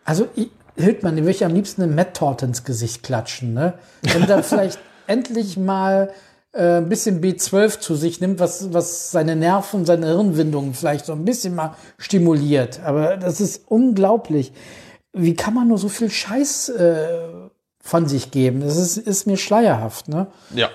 [0.05, 0.27] Also,
[0.75, 3.73] Hildmann, den würde ich am liebsten eine Met-Torte ins Gesicht klatschen, ne?
[4.03, 6.11] Wenn er vielleicht endlich mal
[6.53, 11.13] äh, ein bisschen B12 zu sich nimmt, was, was seine Nerven seine Hirnwindungen vielleicht so
[11.13, 12.79] ein bisschen mal stimuliert.
[12.81, 14.53] Aber das ist unglaublich.
[15.13, 17.07] Wie kann man nur so viel Scheiß äh,
[17.81, 18.61] von sich geben?
[18.61, 20.27] Das ist, ist mir schleierhaft, ne?
[20.53, 20.69] Ja.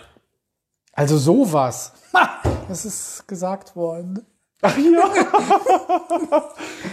[0.92, 1.92] Also sowas.
[2.12, 4.26] Ha, das ist gesagt worden.
[4.62, 5.08] Ach ja.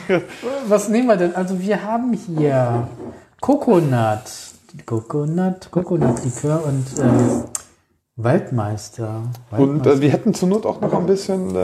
[0.67, 1.35] Was nehmen wir denn?
[1.35, 2.87] Also wir haben hier
[3.41, 4.21] Coconut,
[4.85, 7.43] Coconut, Coconut-Likör und äh,
[8.17, 9.23] Waldmeister.
[9.51, 11.59] Und äh, wir hätten zur Not auch noch ein bisschen äh,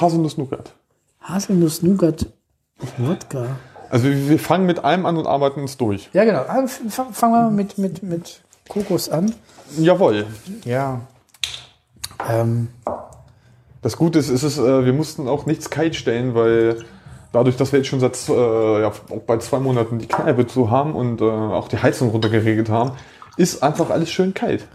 [0.00, 0.72] Haselnuss-Nougat.
[1.20, 2.26] Haselnuss, Nougat,
[2.98, 3.46] Wodka.
[3.90, 6.08] Also wir fangen mit einem an und arbeiten uns durch.
[6.12, 6.42] Ja, genau.
[6.64, 6.80] F-
[7.12, 9.34] Fangen wir mit, mit, mit Kokos an.
[9.78, 10.26] Jawohl.
[10.64, 11.00] Ja.
[12.28, 12.68] Ähm,
[13.82, 16.84] Das Gute ist, ist es, äh, wir mussten auch nichts kalt stellen, weil
[17.32, 20.70] dadurch, dass wir jetzt schon seit äh, ja, auch bei zwei Monaten die Kneipe zu
[20.70, 22.92] haben und äh, auch die Heizung runtergeregelt haben,
[23.36, 24.66] ist einfach alles schön kalt.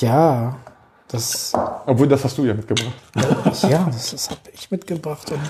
[0.00, 0.56] Ja,
[1.08, 1.52] das,
[1.86, 2.92] Obwohl, das hast du ja mitgebracht.
[3.62, 5.40] ja, das, das habe ich mitgebracht und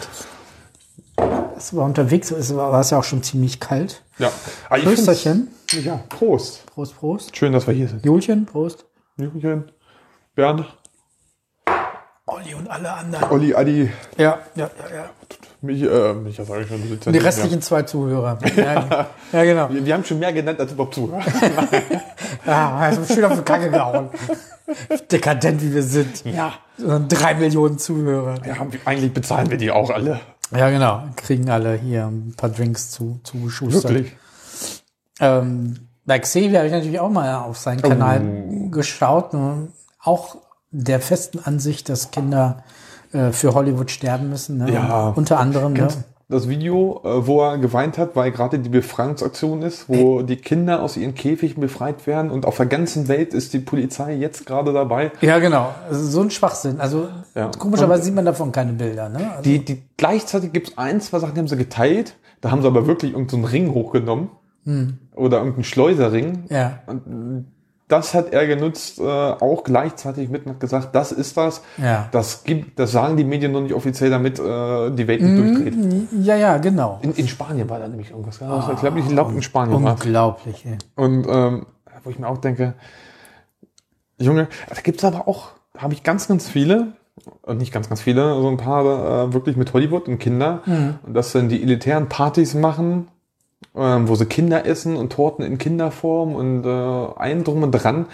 [1.56, 4.02] es war unterwegs, es war, war es ja auch schon ziemlich kalt.
[4.18, 4.28] Ja.
[4.68, 5.48] Find's- Prösterchen.
[5.72, 6.66] Ja, Prost.
[6.66, 7.36] Prost, Prost.
[7.36, 8.04] Schön, dass wir hier sind.
[8.04, 8.84] Julchen, Prost.
[9.16, 9.70] Jürgen,
[10.34, 10.66] Bernd,
[12.26, 13.30] Olli und alle anderen.
[13.30, 15.10] Olli, Adi, Ja, ja, ja, ja.
[15.62, 16.80] Mich, äh, mich, ja, sag ich schon.
[16.80, 18.38] ja die nicht restlichen zwei Zuhörer.
[18.56, 19.70] Ja, ja genau.
[19.70, 21.22] Wir, wir haben schon mehr genannt als überhaupt Zuhörer.
[22.46, 24.10] Ja, also schön auf die Kacke gehauen.
[25.10, 26.24] Dekadent, wie wir sind.
[26.24, 26.54] Ja.
[26.78, 28.34] Und Drei Millionen Zuhörer.
[28.46, 28.54] ja.
[28.84, 30.20] Eigentlich bezahlen wir die auch alle.
[30.56, 31.04] Ja, genau.
[31.16, 33.92] Kriegen alle hier ein paar Drinks zu, zugeschustert.
[33.92, 34.16] Wirklich.
[35.20, 39.34] Ähm, bei Xavier habe ich natürlich auch mal auf seinen Kanal geschaut.
[39.34, 40.36] Und auch
[40.70, 42.62] der festen Ansicht, dass Kinder
[43.12, 44.58] äh, für Hollywood sterben müssen.
[44.58, 44.72] Ne?
[44.72, 45.12] Ja.
[45.16, 45.72] Unter anderem.
[45.72, 45.88] Ne?
[46.28, 50.82] Das Video, äh, wo er geweint hat, weil gerade die Befreiungsaktion ist, wo die Kinder
[50.82, 54.72] aus ihren Käfigen befreit werden und auf der ganzen Welt ist die Polizei jetzt gerade
[54.72, 55.12] dabei.
[55.20, 55.72] Ja, genau.
[55.88, 56.80] Also so ein Schwachsinn.
[56.80, 57.50] Also Ja.
[57.56, 59.08] komischerweise sieht man davon keine Bilder.
[59.08, 59.30] Ne?
[59.30, 62.16] Also, Die, die, gleichzeitig gibt es ein, zwei Sachen, die haben sie geteilt.
[62.40, 64.28] Da haben sie aber wirklich irgendeinen so Ring hochgenommen.
[65.14, 66.46] Oder irgendeinen Schleuserring.
[66.50, 66.80] ja,
[67.88, 71.62] Das hat er genutzt, äh, auch gleichzeitig mit und hat gesagt, das ist das.
[71.76, 72.08] ja.
[72.10, 75.74] Das gibt, das sagen die Medien noch nicht offiziell, damit äh, die Welt nicht durchdreht.
[76.22, 76.98] Ja, ja, genau.
[77.02, 78.40] In, in Spanien war da nämlich irgendwas.
[78.40, 80.78] Ja, ich glaube, ich glaube in Spanien Unglaublich, ey.
[80.96, 81.66] Und ähm,
[82.02, 82.74] wo ich mir auch denke,
[84.18, 86.92] Junge, da gibt's aber auch, da habe ich ganz, ganz viele,
[87.42, 88.84] und nicht ganz, ganz viele, so ein paar
[89.28, 90.62] äh, wirklich mit Hollywood und Kinder.
[91.04, 93.08] Und dass dann die elitären Partys machen,
[93.74, 98.06] ähm, wo sie Kinder essen und Torten in Kinderform und äh, ein drum und dran.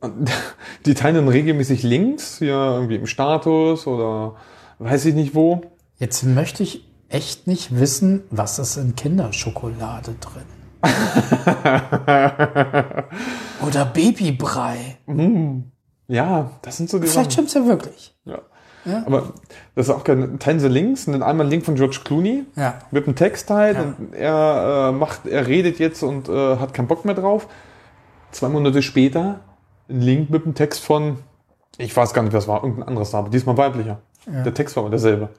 [0.00, 0.30] Und
[0.86, 4.36] die teilen dann regelmäßig Links, hier irgendwie im Status oder
[4.78, 5.62] weiß ich nicht wo.
[5.98, 10.44] Jetzt möchte ich echt nicht wissen, was ist in Kinderschokolade drin.
[13.66, 14.98] Oder Babybrei.
[16.06, 18.16] Ja, das sind so die Vielleicht stimmt's ja wirklich.
[18.24, 18.42] Ja.
[19.06, 19.32] Aber
[19.74, 22.44] das ist auch kein, teilen sie Links und dann einmal ein Link von George Clooney
[22.56, 22.74] Ja.
[22.90, 23.82] mit einem Text halt Ja.
[23.82, 27.48] und er äh, macht, er redet jetzt und äh, hat keinen Bock mehr drauf.
[28.30, 29.40] Zwei Monate später
[29.88, 31.18] ein Link mit einem Text von,
[31.76, 33.98] ich weiß gar nicht, was war, irgendein anderes Name, diesmal weiblicher.
[34.26, 35.30] Der Text war aber derselbe.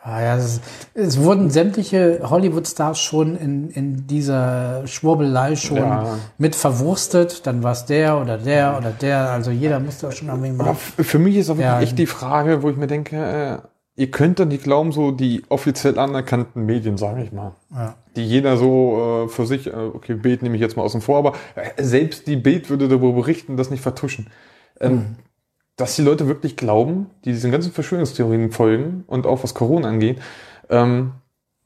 [0.00, 0.60] Ah, ja, es,
[0.94, 6.18] es wurden sämtliche Hollywood-Stars schon in, in dieser Schwurbelei schon Ja.
[6.38, 7.46] mit verwurstet.
[7.46, 9.30] Dann war es der oder der oder der.
[9.30, 10.74] Also jeder musste auch schon irgendwie mal.
[10.74, 11.80] für mich ist auch Ja.
[11.80, 15.42] echt die Frage, wo ich mir denke, äh, ihr könnt doch nicht glauben, so die
[15.48, 17.52] offiziell anerkannten Medien, sage ich mal.
[17.74, 17.94] Ja.
[18.16, 21.18] die jeder so äh, für sich, äh, okay, Bild nehme ich jetzt mal außen vor,
[21.18, 24.28] aber äh, selbst die Bild würde darüber berichten, das nicht vertuschen.
[24.80, 25.16] Ähm,
[25.78, 30.20] Dass die Leute wirklich glauben, die diesen ganzen Verschwörungstheorien folgen und auch was Corona angeht,
[30.68, 31.12] ähm,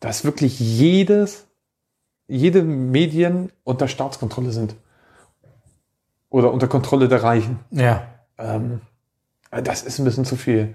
[0.00, 1.46] dass wirklich jedes,
[2.28, 4.76] jede Medien unter Staatskontrolle sind.
[6.28, 7.58] Oder unter Kontrolle der Reichen.
[7.70, 8.06] Ja.
[8.38, 8.80] Ähm,
[9.50, 10.74] äh, das ist ein bisschen zu viel.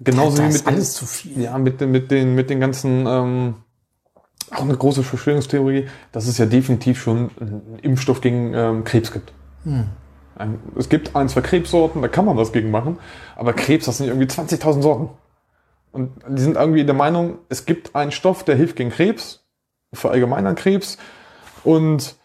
[0.00, 1.40] Genauso das wie mit den- alles zu viel.
[1.42, 3.54] ja, mit, den- mit den, mit den ganzen ähm,
[4.50, 9.32] auch eine große Verschwörungstheorie, dass es ja definitiv schon einen Impfstoff gegen ähm, Krebs gibt.
[9.64, 9.90] Ein,
[10.76, 12.98] es gibt ein, zwei Krebssorten, da kann man was gegen machen,
[13.36, 15.10] aber Krebs, das sind irgendwie 20.000 Sorten.
[15.92, 19.44] Und die sind irgendwie der Meinung, es gibt einen Stoff, der hilft gegen Krebs,
[19.92, 20.98] verallgemeinern Krebs,
[21.64, 22.16] und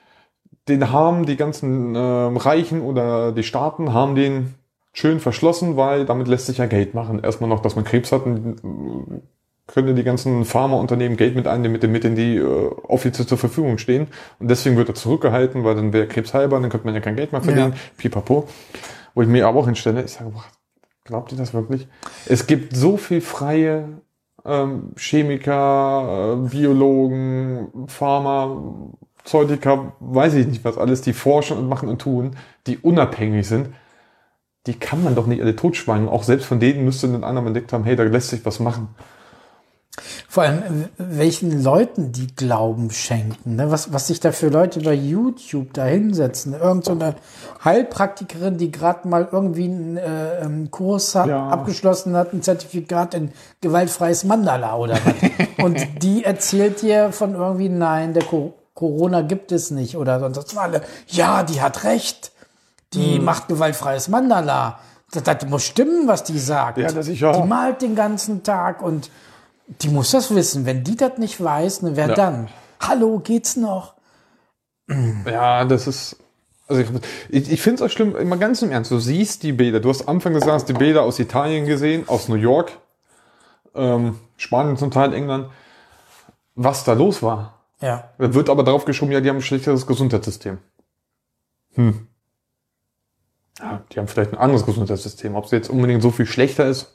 [0.67, 4.55] den haben die ganzen ähm, Reichen oder die Staaten haben den
[4.93, 7.21] schön verschlossen, weil damit lässt sich ja Geld machen.
[7.21, 9.21] Erstmal noch, dass man Krebs hat, und, äh,
[9.67, 13.77] können die ganzen Pharmaunternehmen Geld mit einnehmen mit den Mitteln, die äh, offiziell zur Verfügung
[13.77, 14.07] stehen.
[14.39, 17.15] Und deswegen wird er zurückgehalten, weil dann wäre Krebs heilbar, dann könnte man ja kein
[17.15, 17.73] Geld mehr verdienen.
[17.73, 17.79] Ja.
[17.97, 18.47] Pipapo.
[19.15, 20.43] Wo ich mir aber auch hinstelle, ich sage, boah,
[21.03, 21.87] glaubt ihr das wirklich?
[22.27, 24.01] Es gibt so viel freie
[24.45, 32.01] ähm, Chemiker, äh, Biologen, Pharmazeutiker, weiß ich nicht was alles, die forschen und machen und
[32.01, 32.35] tun,
[32.67, 33.69] die unabhängig sind.
[34.67, 36.09] Die kann man doch nicht alle totschweigen.
[36.09, 38.59] Auch selbst von denen müsste dann einer mal entdeckt haben, hey, da lässt sich was
[38.59, 38.89] machen.
[40.27, 43.55] Vor allem, welchen Leuten die Glauben schenken.
[43.55, 43.71] Ne?
[43.71, 46.53] Was, was sich da für Leute bei YouTube da hinsetzen.
[46.53, 47.15] Irgend so eine
[47.63, 51.47] Heilpraktikerin, die gerade mal irgendwie einen äh, ähm, Kurs hat, Ja.
[51.47, 53.31] abgeschlossen hat, ein Zertifikat in
[53.61, 55.63] gewaltfreies Mandala oder was.
[55.65, 59.95] Und die erzählt dir von irgendwie, nein, der Co Corona gibt es nicht.
[59.95, 62.33] Oder sonst das alle, ja, die hat recht.
[62.93, 63.23] Die Hm.
[63.23, 64.79] macht gewaltfreies Mandala.
[65.11, 66.77] Das, das muss stimmen, was die sagt.
[66.79, 67.31] Ja, das sicher.
[67.31, 69.09] Die malt den ganzen Tag und
[69.67, 70.65] die muss das wissen.
[70.65, 72.15] Wenn die das nicht weiß, ne, wer Ja.
[72.15, 72.49] dann?
[72.79, 73.95] Hallo, geht's noch?
[75.25, 76.17] Ja, das ist.
[76.67, 76.83] Also
[77.29, 78.89] ich, ich, finde es auch schlimm, immer ganz im Ernst.
[78.89, 79.79] Du siehst die Bilder.
[79.79, 82.71] Du hast Anfang des Jahres die Bilder aus Italien gesehen, aus New York,
[83.75, 85.49] ähm, Spanien zum Teil, England.
[86.55, 87.59] Was da los war.
[87.81, 88.09] Ja.
[88.17, 90.57] Da wird aber darauf geschoben, ja, die haben ein schlechteres Gesundheitssystem.
[91.75, 92.07] Hm.
[93.59, 95.35] Ja, die haben vielleicht ein anderes Gesundheitssystem.
[95.35, 96.93] Ob es jetzt unbedingt so viel schlechter ist,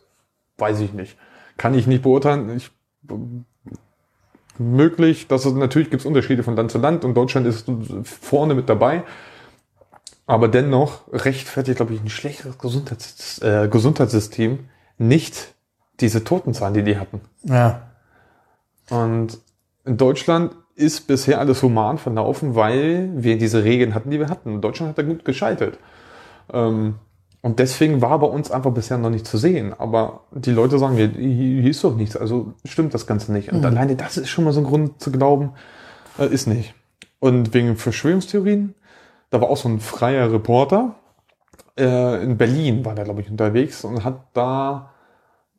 [0.59, 1.17] weiß ich nicht.
[1.61, 2.57] Kann ich nicht beurteilen.
[2.57, 2.71] Ich,
[4.57, 7.71] möglich, dass es natürlich gibt es Unterschiede von Land zu Land und Deutschland ist
[8.03, 9.03] vorne mit dabei.
[10.27, 14.61] Aber dennoch rechtfertigt, glaube ich, ein schlechteres Gesundheits, äh, Gesundheitssystem
[14.97, 15.55] nicht
[16.01, 17.21] diese Totenzahlen, die die hatten.
[17.43, 17.91] Ja.
[18.89, 19.37] Und
[19.85, 24.63] in Deutschland ist bisher alles human verlaufen, weil wir diese Regeln hatten, die wir hatten.
[24.63, 25.79] Deutschland hat da gut gescheitert.
[26.55, 26.95] Ähm,
[27.43, 29.75] und deswegen war bei uns einfach bisher noch nicht zu sehen.
[29.79, 33.51] Aber die Leute sagen, hier, hier ist doch nichts, also stimmt das Ganze nicht.
[33.53, 35.53] Und alleine das ist schon mal so ein Grund zu glauben,
[36.19, 36.75] äh, ist nicht.
[37.19, 38.75] Und wegen Verschwörungstheorien,
[39.31, 40.97] da war auch so ein freier Reporter,
[41.79, 44.91] äh, in Berlin war der, glaube ich, unterwegs und hat da,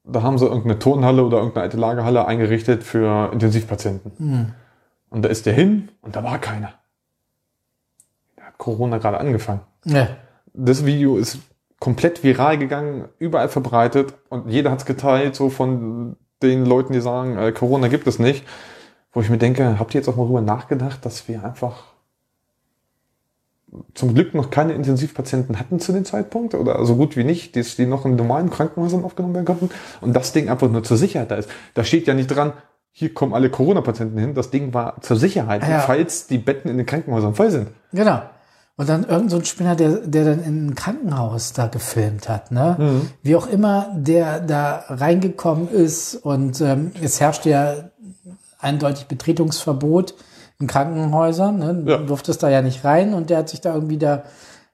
[0.04, 4.54] da haben sie irgendeine Turnhalle oder irgendeine alte Lagerhalle eingerichtet für Intensivpatienten.
[5.10, 6.74] Und da ist der hin und da war keiner.
[8.36, 9.62] Da hat Corona gerade angefangen.
[9.86, 10.08] ja.
[10.54, 11.40] Das Video ist
[11.82, 17.02] komplett viral gegangen, überall verbreitet und jeder hat es geteilt, so von den Leuten, die
[17.02, 18.46] sagen, äh, Corona gibt es nicht.
[19.12, 21.84] Wo ich mir denke, habt ihr jetzt auch mal darüber nachgedacht, dass wir einfach
[23.96, 27.64] zum Glück noch keine Intensivpatienten hatten zu dem Zeitpunkt oder so gut wie nicht, die,
[27.64, 29.70] die noch in normalen Krankenhäusern aufgenommen werden konnten
[30.02, 31.50] und das Ding einfach nur zur Sicherheit da ist.
[31.74, 32.54] Da steht ja nicht dran,
[32.92, 34.34] hier kommen alle Corona-Patienten hin.
[34.36, 35.80] Das Ding war zur Sicherheit, Ja.
[35.80, 37.70] falls die Betten in den Krankenhäusern voll sind.
[37.94, 38.22] Genau.
[38.82, 42.52] Und dann irgend so ein Spinner, der, der dann in ein Krankenhaus da gefilmt hat,
[42.52, 42.78] ne?
[42.80, 43.10] Mhm.
[43.22, 47.76] Wie auch immer der da reingekommen ist und ähm, es herrscht ja
[48.58, 50.16] eindeutig Betretungsverbot
[50.60, 51.76] in Krankenhäusern, ne?
[51.76, 51.98] Du Ja.
[52.00, 54.24] durftest da ja nicht rein und der hat sich da irgendwie da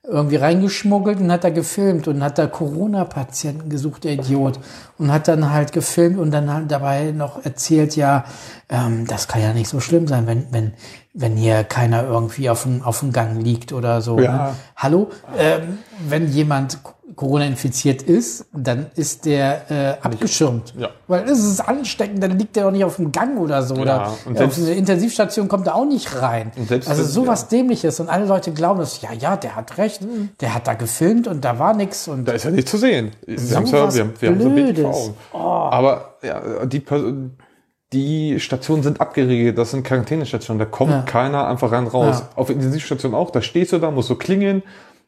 [0.10, 4.58] irgendwie reingeschmuggelt und hat da gefilmt und hat da Corona-Patienten gesucht, der Idiot.
[4.98, 8.24] Und hat dann halt gefilmt und dann halt dabei noch erzählt, ja,
[8.70, 10.72] ähm, das kann ja nicht so schlimm sein, wenn, wenn,
[11.20, 14.20] wenn hier keiner irgendwie auf dem, auf dem Gang liegt oder so.
[14.20, 14.32] Ja.
[14.32, 14.54] Ne?
[14.76, 15.10] Hallo?
[15.38, 16.78] Ähm, wenn jemand
[17.16, 20.76] Corona infiziert ist, dann ist der äh, abgeschirmt.
[20.78, 20.90] Ja.
[21.08, 23.74] Weil es ist ansteckend, dann liegt der doch nicht auf dem Gang oder so.
[23.76, 26.52] oder und auf selbst- eine Intensivstation kommt er auch nicht rein.
[26.86, 28.00] Also sowas Dämliches.
[28.00, 30.02] Und alle Leute glauben das, ja, ja, der hat recht,
[30.42, 32.08] der hat da gefilmt und da war nichts.
[32.08, 33.14] Und Da ist ja nichts zu sehen.
[33.26, 35.10] Wir So ja, was wir haben, wir haben so ein Bild vor.
[35.34, 35.38] Oh.
[35.72, 37.14] Aber ja, die, Per-
[37.94, 41.02] die Stationen sind abgeriegelt, das sind Quarantänestationen, da kommt Ja.
[41.04, 42.20] keiner einfach rein raus.
[42.20, 42.30] Ja.
[42.36, 44.62] Auf Intensivstation auch, da stehst du da, musst du klingeln,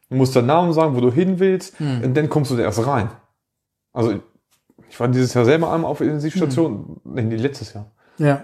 [0.08, 2.02] musst deinen Namen sagen, wo du hin willst, Hm.
[2.04, 3.10] und dann kommst du da erst rein.
[3.92, 4.14] Also
[4.88, 7.28] ich war dieses Jahr selber einmal auf Intensivstation, Hm.
[7.28, 7.90] nee, letztes Jahr.
[8.18, 8.40] ja.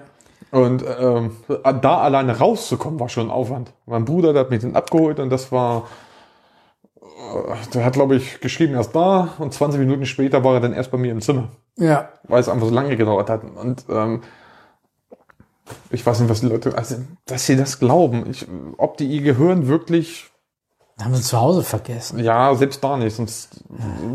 [0.53, 1.33] Und ähm,
[1.81, 3.73] da alleine rauszukommen, war schon ein Aufwand.
[3.85, 5.89] Mein Bruder, der hat mich dann abgeholt und das war,
[6.95, 10.73] äh, der hat, glaube ich, geschrieben erst da und 20 Minuten später war er dann
[10.73, 12.09] erst bei mir im Zimmer, Ja.
[12.25, 13.43] weil es einfach so lange gedauert hat.
[13.45, 14.23] Und ähm,
[15.91, 18.29] ich weiß nicht, was die Leute, also, dass sie das glauben.
[18.31, 18.47] Ich,
[18.79, 20.31] ob die ihr Gehirn wirklich,
[21.01, 22.19] Haben sie zu Hause vergessen.
[22.21, 23.65] ja, selbst da nicht, sonst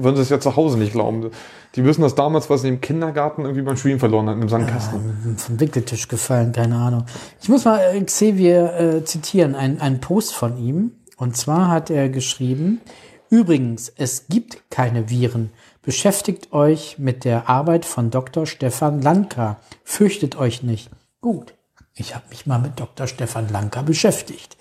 [0.01, 1.29] würden sie es ja zu Hause nicht glauben.
[1.75, 5.37] Die wissen das damals, was sie im Kindergarten irgendwie beim Spielen verloren hat, im Sandkasten.
[5.37, 7.05] vom Wickeltisch gefallen, keine Ahnung.
[7.41, 10.93] Ich muss mal äh, Xavier äh, zitieren, ein, ein Post von ihm.
[11.17, 12.81] Und zwar hat er geschrieben,
[13.29, 15.51] übrigens, es gibt keine Viren.
[15.83, 18.45] Beschäftigt euch mit der Arbeit von Dr.
[18.45, 19.57] Stefan Lanka.
[19.83, 20.91] Fürchtet euch nicht.
[21.21, 21.55] Gut,
[21.95, 23.07] ich habe mich mal mit Dr.
[23.07, 24.57] Stefan Lanka beschäftigt.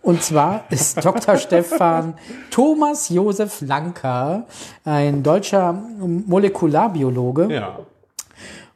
[0.00, 1.36] Und zwar ist Dr.
[1.36, 2.14] Stefan
[2.50, 4.46] Thomas Josef Lanka
[4.86, 7.52] ein deutscher Molekularbiologe.
[7.52, 7.80] Ja.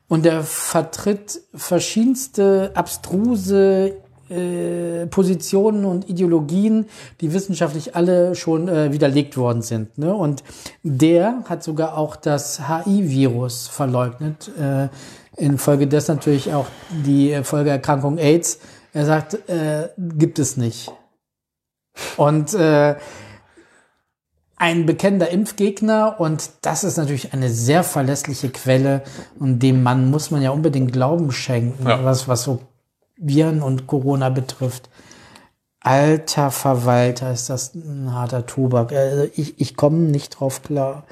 [0.08, 3.96] Und er vertritt verschiedenste abstruse
[4.30, 6.86] äh, Positionen und Ideologien,
[7.20, 9.98] die wissenschaftlich alle schon äh, widerlegt worden sind.
[9.98, 10.14] Ne?
[10.14, 10.42] Und
[10.82, 14.50] der hat sogar auch das HIV-Virus verleugnet.
[14.58, 14.88] Äh,
[15.36, 18.58] infolgedessen natürlich auch die Folgeerkrankung AIDS.
[18.92, 20.90] Er sagt, äh, gibt es nicht.
[22.16, 22.96] Und äh,
[24.56, 29.02] ein bekennender Impfgegner und das ist natürlich eine sehr verlässliche Quelle
[29.38, 32.02] und dem Mann muss man ja unbedingt Glauben schenken, Ja.
[32.04, 32.60] was, was so
[33.18, 34.88] Viren und Corona betrifft.
[35.80, 38.92] Alter Verwalter, ist das ein harter Tobak.
[38.92, 41.04] Also ich, ich komme nicht drauf klar.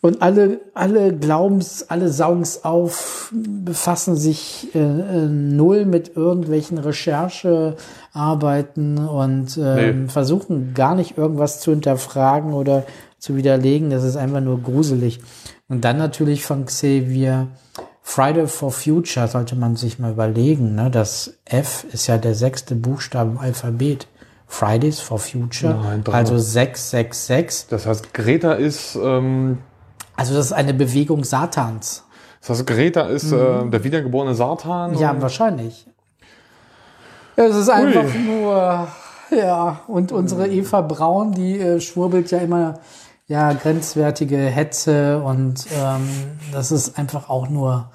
[0.00, 8.98] Und alle, alle Glaubens, alle saugen's auf, befassen sich äh, äh, null mit irgendwelchen Recherchearbeiten
[9.08, 10.08] und ähm, Nee.
[10.08, 12.84] versuchen gar nicht irgendwas zu hinterfragen oder
[13.18, 13.90] zu widerlegen.
[13.90, 15.20] Das ist einfach nur gruselig.
[15.68, 17.48] Und dann natürlich von Xavier
[18.08, 20.74] Friday for Future sollte man sich mal überlegen.
[20.74, 20.90] Ne?
[20.90, 24.08] Das F ist ja der sechste Buchstabe im Alphabet.
[24.46, 27.66] Fridays for Future, Nein, also 666.
[27.68, 29.58] Das heißt, Greta ist, ähm,
[30.16, 32.06] Also das ist eine Bewegung Satans.
[32.40, 34.96] das heißt, Greta ist äh, der wiedergeborene Satan.
[34.96, 35.86] Ja, wahrscheinlich.
[37.36, 38.88] Es ist einfach nur,
[39.30, 42.80] ja, und unsere Eva Braun, die äh, schwurbelt ja immer,
[43.28, 46.08] ja, grenzwertige Hetze und ähm,
[46.50, 47.90] das ist einfach auch nur,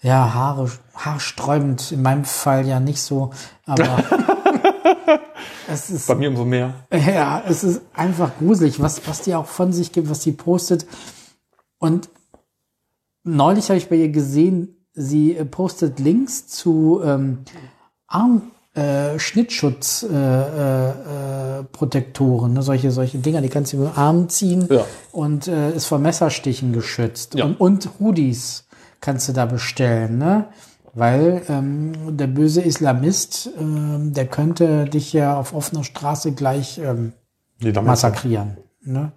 [0.00, 1.92] ja, Haare, haarsträubend.
[1.92, 3.32] In meinem Fall ja nicht so,
[3.66, 4.04] aber
[5.68, 6.74] es ist Bei mir umso mehr.
[6.92, 10.86] ja, es ist einfach gruselig, was, was die auch von sich gibt, was die postet.
[11.78, 12.08] Und
[13.24, 17.44] neulich habe ich bei ihr gesehen, sie äh, postet Links zu ähm,
[18.06, 21.62] Arm, äh, Schnittschutz äh, äh,
[22.48, 22.62] ne?
[22.62, 24.84] solche solche Dinger, die kannst du über den Arm ziehen Ja.
[25.12, 27.44] und äh, ist vor Messerstichen geschützt Ja.
[27.46, 28.66] und, und Hoodies
[29.00, 30.46] kannst du da bestellen, ne?
[30.92, 37.12] Weil ähm, der böse Islamist, ähm, der könnte dich ja auf offener Straße gleich ähm,
[37.62, 38.56] massakrieren.
[38.82, 39.12] Ne?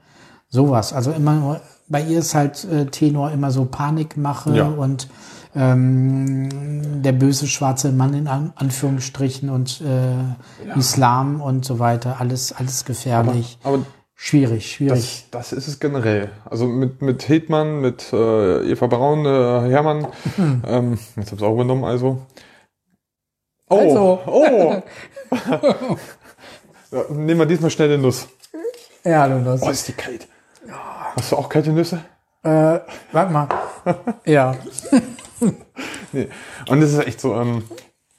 [0.49, 0.93] Sowas.
[0.93, 4.67] Also immer nur, bei ihr ist halt äh, Tenor immer so Panikmache Ja.
[4.67, 5.07] und
[5.55, 12.17] ähm, der böse schwarze Mann in An Anführungsstrichen und äh, Islam und so weiter.
[12.19, 13.57] Alles, alles gefährlich.
[13.63, 13.79] Aber
[14.15, 15.27] schwierig, schwierig.
[15.31, 16.31] das, das ist es generell.
[16.45, 20.07] Also mit, mit Hildmann, mit äh, Eva Braun, äh, Hermann.
[20.65, 22.19] ähm, jetzt hab's auch übernommen, also.
[23.69, 24.21] Oh, Also.
[24.25, 24.81] oh.
[26.91, 28.27] ja, nehmen wir diesmal schnell eine Nuss.
[29.03, 29.61] ja, du das.
[29.61, 30.27] Oh, ist die kalt.
[31.15, 31.99] Hast du auch kalte Nüsse?
[32.43, 32.79] Äh,
[33.11, 33.47] warte mal.
[34.25, 34.55] ja.
[36.11, 36.29] Nee.
[36.69, 37.63] Und es ist echt so, ähm,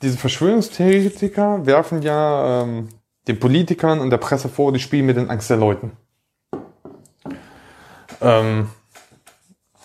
[0.03, 2.89] diese Verschwörungstheoretiker werfen ja ähm,
[3.29, 5.93] den Politikern und der Presse vor, die spielen mit den Angst der Leuten.
[8.21, 8.69] Ähm,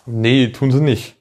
[0.05, 1.17] nee, tun sie nicht.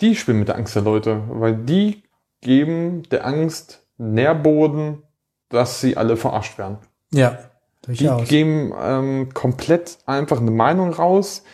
[0.00, 2.02] Die spielen mit der Angst der Leute, weil die
[2.40, 5.02] geben der Angst Nährboden,
[5.48, 6.78] dass sie alle verarscht werden.
[7.12, 7.38] Ja,
[7.86, 8.28] Die durchaus.
[8.28, 11.44] geben ähm, komplett einfach eine Meinung raus,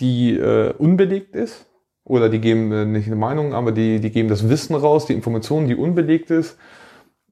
[0.00, 1.66] die äh, unbelegt ist.
[2.08, 5.12] Oder die geben äh, nicht eine Meinung, aber die, die geben das Wissen raus, die
[5.12, 6.56] Information, die unbelegt ist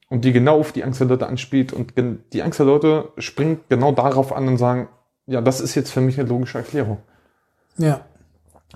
[0.09, 1.73] und die genau auf die Angst der Leute anspielt.
[1.73, 1.95] Und
[2.33, 4.89] die Angst der Leute springt genau darauf an und sagen,
[5.27, 6.99] ja, das ist jetzt für mich eine logische Erklärung.
[7.79, 8.03] Ja.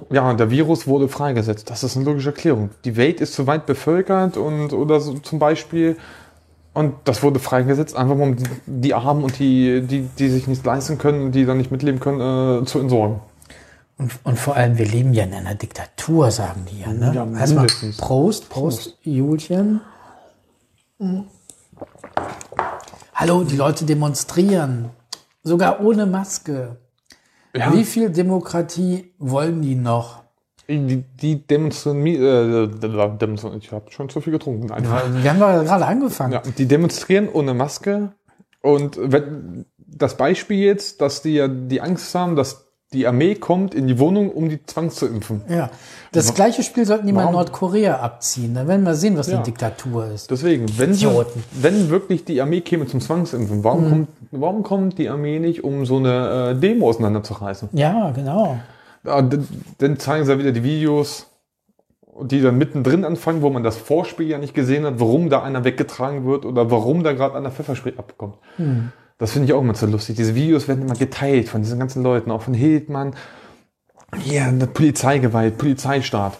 [0.08, 1.68] Ja, der Virus wurde freigesetzt.
[1.68, 2.70] Das ist eine logische Erklärung.
[2.84, 5.96] Die Welt ist zu weit bevölkert und oder so zum Beispiel.
[6.72, 10.64] Und das wurde freigesetzt, einfach um die, die Armen und die, die, die sich nicht
[10.64, 13.20] leisten können, die dann nicht mitleben können, äh, zu entsorgen.
[14.00, 16.90] Und, und vor allem, wir leben ja in einer Diktatur, sagen die ja.
[16.90, 17.12] Ne?
[17.14, 17.66] Ja, Erstmal.
[17.98, 19.82] Prost, Prost, Julchen.
[20.98, 21.24] Mhm.
[23.14, 24.88] Hallo, die Leute demonstrieren.
[25.42, 26.78] Sogar ohne Maske.
[27.54, 30.20] Ja, Wie viel Demokratie wollen die noch?
[30.66, 34.70] die, die demonstrieren, äh, demonstrieren, ich habe schon zu viel getrunken.
[34.70, 35.02] Einfach.
[35.12, 36.32] Wir haben doch gerade angefangen.
[36.32, 38.12] Ja, die demonstrieren ohne Maske
[38.62, 38.98] und
[39.76, 43.98] das Beispiel jetzt, dass die ja die Angst haben, dass die Armee kommt in die
[44.00, 45.42] Wohnung, um die zwangszuimpfen.
[45.48, 45.70] Ja.
[46.10, 47.32] Das gleiche Spiel sollten die mal in?
[47.32, 48.54] Nordkorea abziehen.
[48.54, 49.36] Da werden wir sehen, was Ja.
[49.36, 50.28] eine Diktatur ist.
[50.30, 51.44] Deswegen, wenn, Idioten.
[51.52, 55.86] wenn wirklich die Armee käme zum Zwangsimpfen, warum, kommt, warum kommt die Armee nicht, um
[55.86, 57.68] so eine äh, Demo auseinanderzureißen?
[57.72, 58.58] Ja, genau.
[59.04, 59.38] D-
[59.78, 61.28] Dann zeigen sie ja wieder die Videos,
[62.22, 65.62] die dann mittendrin anfangen, wo man das Vorspiel ja nicht gesehen hat, warum da einer
[65.62, 68.34] weggetragen wird oder warum da gerade einer Pfefferspray abkommt.
[69.20, 70.16] Das finde ich auch immer so lustig.
[70.16, 73.14] Diese Videos werden immer geteilt von diesen ganzen Leuten, auch von Hildmann.
[74.18, 76.38] Hier, eine Polizeigewalt, Polizeistaat.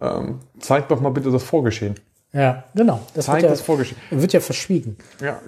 [0.00, 1.94] Ähm, zeigt doch mal bitte das Vorgeschehen.
[2.32, 3.00] Ja, genau.
[3.14, 3.98] Das Zeigt wird, das ja, Vorgeschehen.
[4.10, 4.96] wird ja verschwiegen.
[5.20, 5.38] Ja,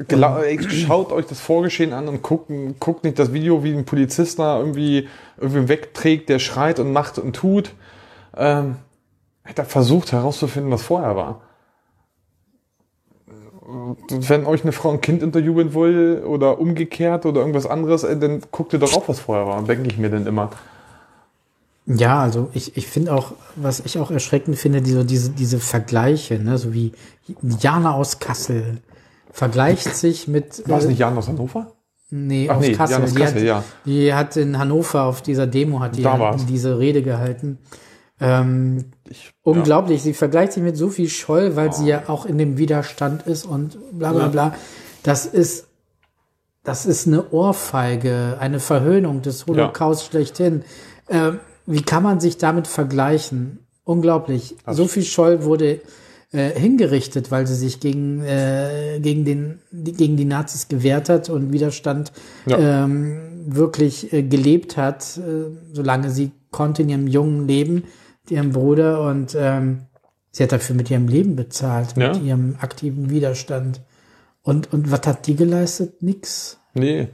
[0.43, 4.39] ey, schaut euch das Vorgeschehen an und guckt, guckt nicht das Video, wie ein Polizist
[4.39, 7.73] da irgendwie, irgendwie wegträgt, der schreit und macht und tut.
[8.37, 8.77] Ähm,
[9.45, 11.41] hat er versucht herauszufinden, was vorher war.
[14.09, 18.43] Wenn euch eine Frau ein Kind interviewen will oder umgekehrt oder irgendwas anderes, ey, dann
[18.51, 20.51] guckt ihr doch auch, was vorher war, denke ich mir dann immer.
[21.87, 26.39] Ja, also ich, ich finde auch, was ich auch erschreckend finde, diese, diese, diese Vergleiche,
[26.39, 26.93] ne, so wie
[27.43, 28.79] Jana aus Kassel
[29.33, 30.67] vergleicht sich mit.
[30.69, 31.73] War es äh, nicht Jan aus Hannover?
[32.11, 32.95] Nee, Ach aus nee, Kassel.
[32.95, 33.65] Jan aus die, Kassel, hat, ja.
[33.85, 36.07] die hat in Hannover auf dieser Demo hat die
[36.49, 37.59] diese Rede gehalten.
[38.21, 40.03] Ähm, Ich, unglaublich.
[40.03, 43.77] Sie vergleicht sich mit Sophie Scholl, weil sie ja auch in dem Widerstand ist und
[43.93, 44.29] bla bla Ja.
[44.29, 44.55] bla.
[45.03, 45.67] Das ist,
[46.63, 50.63] das ist eine Ohrfeige, eine Verhöhnung des Holocaust schlechthin.
[51.09, 53.59] Ähm, wie kann man sich damit vergleichen?
[53.85, 54.57] Unglaublich.
[54.67, 55.81] Sophie Scholl wurde
[56.33, 61.29] äh, hingerichtet, weil sie sich gegen, äh, gegen, den, die, gegen die Nazis gewehrt hat
[61.29, 62.13] und Widerstand
[62.47, 62.85] Ja.
[62.85, 67.75] ähm, wirklich äh, gelebt hat, äh, solange sie konnte in ihrem jungen Leben,
[68.23, 69.83] mit ihrem Bruder und ähm,
[70.31, 72.13] sie hat dafür mit ihrem Leben bezahlt, Ja.
[72.13, 73.81] mit ihrem aktiven Widerstand.
[74.43, 76.03] Und, und was hat die geleistet?
[76.03, 76.59] Nix.
[76.75, 77.09] nee,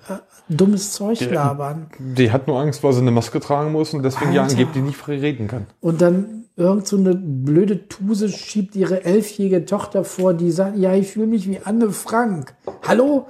[0.49, 1.86] Dummes Zeug labern.
[2.01, 4.97] die hat nur Angst, weil sie eine Maske tragen muss und deswegen ja angeblich nicht
[4.97, 5.66] frei reden kann.
[5.80, 10.93] Und dann irgend so eine blöde Tuse schiebt ihre elfjährige Tochter vor, die sagt, ja,
[10.95, 12.55] ich fühle mich wie Anne Frank.
[12.86, 13.28] Hallo?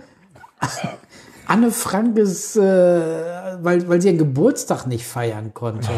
[1.50, 5.88] Anne Frank ist, äh, weil, weil sie ihren Geburtstag nicht feiern konnte.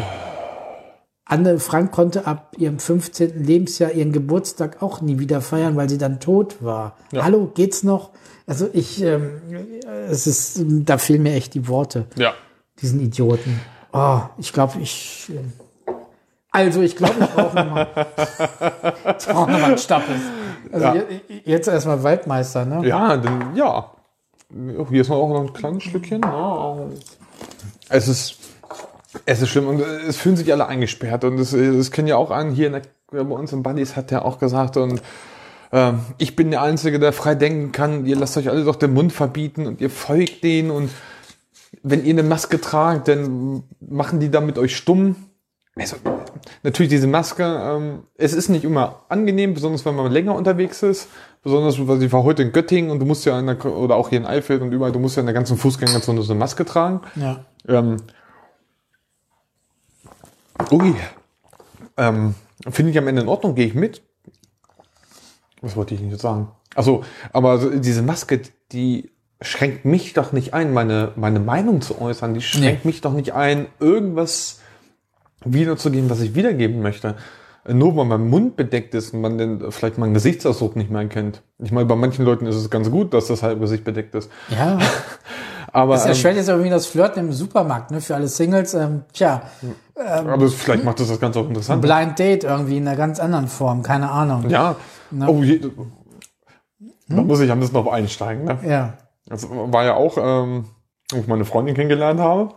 [1.25, 3.43] Anne Frank konnte ab ihrem 15.
[3.45, 6.97] Lebensjahr ihren Geburtstag auch nie wieder feiern, weil sie dann tot war.
[7.11, 7.23] Ja.
[7.23, 8.09] Hallo, geht's noch?
[8.47, 9.29] Also ich, ähm,
[10.09, 12.33] es ist, da fehlen mir echt die Worte Ja.
[12.81, 13.59] diesen Idioten.
[13.93, 15.29] Oh, ich glaube, ich.
[15.29, 15.91] äh,
[16.51, 17.87] Also, ich glaube, ich brauche nochmal.
[19.19, 20.19] Ich brauche nochmal einen Stappes.
[20.71, 20.95] Also, Ja.
[20.95, 22.87] je- jetzt erstmal Waldmeister, ne?
[22.87, 23.91] Ja, dann, ja.
[24.89, 26.21] Hier ist noch ein kleines Stückchen.
[26.21, 26.77] Ja.
[27.89, 28.37] Es ist,
[29.25, 32.51] es ist schlimm und es fühlen sich alle eingesperrt und es, kennen ja auch einen
[32.51, 32.81] hier der,
[33.11, 35.01] bei uns im Buddies hat der auch gesagt und
[35.71, 38.05] ähm, ich bin der Einzige, der frei denken kann.
[38.05, 40.89] Ihr lasst euch alle doch den Mund verbieten und ihr folgt denen und
[41.81, 45.15] wenn ihr eine Maske tragt, dann machen die damit euch stumm.
[45.75, 45.95] Also,
[46.61, 51.07] natürlich diese Maske, ähm, es ist nicht immer angenehm, besonders wenn man länger unterwegs ist.
[51.43, 54.09] Besonders, weil ich war heute in Göttingen und du musst ja in der, oder auch
[54.09, 56.63] hier in Eifeld und überall, du musst ja in der ganzen Fußgängerzone so eine Maske
[56.63, 57.01] tragen.
[57.15, 57.43] Ja.
[57.67, 57.97] Ähm,
[60.71, 60.95] ui.
[61.97, 62.35] Ähm,
[62.69, 64.01] Finde ich am Ende in Ordnung, gehe ich mit.
[65.61, 66.49] Was wollte ich nicht sagen?
[66.75, 68.41] Also, aber diese Maske,
[68.71, 72.33] die schränkt mich doch nicht ein, meine, meine Meinung zu äußern.
[72.33, 74.59] Die schränkt mich doch nicht ein, irgendwas
[75.43, 77.15] wiederzugeben, was ich wiedergeben möchte.
[77.65, 81.41] Nur weil mein Mund bedeckt ist und man den vielleicht meinen Gesichtsausdruck nicht mehr erkennt.
[81.59, 84.29] Ich meine, bei manchen Leuten ist es ganz gut, dass das halbe Gesicht bedeckt ist.
[84.49, 84.79] Ja.
[85.71, 87.99] Aber, ähm, erschwert jetzt irgendwie das Flirten im Supermarkt, ne?
[87.99, 88.75] Für alle Singles.
[88.75, 89.41] Ähm, tja,
[89.95, 91.81] aber vielleicht macht das das Ganze auch interessant.
[91.81, 94.49] Blind Date irgendwie in einer ganz anderen Form, keine Ahnung.
[94.49, 94.75] Ja.
[95.25, 95.59] Oh, je,
[97.07, 98.45] da muss ich am besten noch einsteigen.
[98.45, 98.59] Ne?
[98.67, 98.93] Ja.
[99.27, 100.65] Das war ja auch, ähm,
[101.11, 102.53] wo ich meine Freundin kennengelernt habe,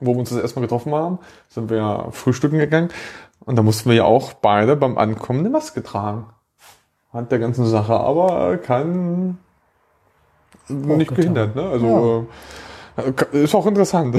[0.00, 1.18] wo wir uns das erstmal getroffen haben,
[1.48, 2.88] sind wir ja frühstücken gegangen.
[3.44, 6.26] Und da mussten wir ja auch beide beim Ankommen eine Maske tragen.
[7.12, 9.38] Hat der ganzen Sache aber kein
[10.68, 11.16] nicht getan.
[11.16, 11.62] gehindert, ne?
[11.68, 12.26] Also
[12.96, 14.16] äh, ist auch interessant.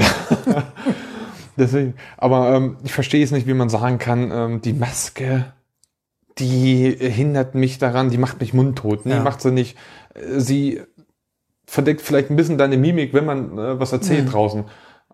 [1.56, 1.94] Deswegen.
[2.16, 5.52] Aber ähm, ich verstehe es nicht, wie man sagen kann, ähm, die Maske,
[6.38, 9.06] die hindert mich daran, die macht mich mundtot.
[9.06, 9.22] Nee, Ja.
[9.22, 9.76] macht sie nicht.
[10.14, 10.82] Äh, Sie
[11.66, 14.30] verdeckt vielleicht ein bisschen deine Mimik, wenn man äh, was erzählt Mhm.
[14.30, 14.64] draußen.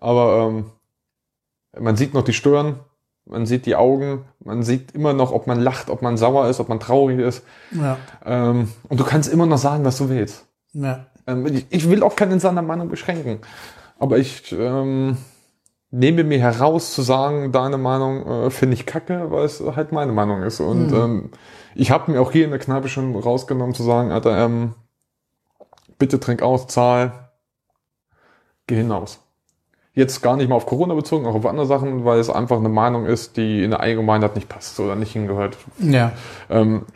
[0.00, 0.64] Aber ähm,
[1.78, 2.80] man sieht noch die Stirn,
[3.26, 6.60] man sieht die Augen, man sieht immer noch, ob man lacht, ob man sauer ist,
[6.60, 7.44] ob man traurig ist.
[7.70, 7.96] Ja.
[8.24, 10.46] Ähm, und du kannst immer noch sagen, was du willst.
[10.72, 11.06] Ja.
[11.26, 13.40] Ähm, ich, ich will auch keinen in seiner Meinung beschränken.
[13.98, 15.16] Aber ich ähm,
[15.90, 20.12] nehme mir heraus zu sagen, deine Meinung äh, finde ich kacke, weil es halt meine
[20.12, 20.60] Meinung ist.
[20.60, 21.30] Und ähm,
[21.74, 24.74] ich habe mir auch hier in der Kneipe schon rausgenommen zu sagen, Alter, ähm,
[25.98, 27.30] bitte trink aus, zahl,
[28.66, 29.20] geh hinaus.
[29.92, 32.68] Jetzt gar nicht mal auf Corona bezogen, auch auf andere Sachen, weil es einfach eine
[32.68, 35.56] Meinung ist, die in der Allgemeinheit nicht passt oder nicht hingehört.
[35.78, 36.12] Ja.
[36.48, 36.86] Ähm,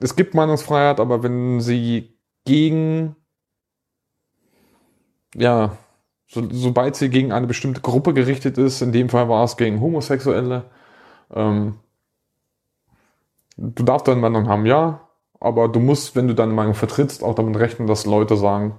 [0.00, 3.16] es gibt Meinungsfreiheit, aber wenn sie gegen,
[5.36, 5.76] ja,
[6.26, 9.82] So, sobald sie gegen eine bestimmte Gruppe gerichtet ist, in dem Fall war es gegen
[9.82, 10.64] Homosexuelle,
[11.34, 11.74] ähm,
[13.58, 15.08] du darfst deine Meinung haben, ja,
[15.40, 18.78] aber du musst, wenn du deine Meinung vertrittst, auch damit rechnen, dass Leute sagen,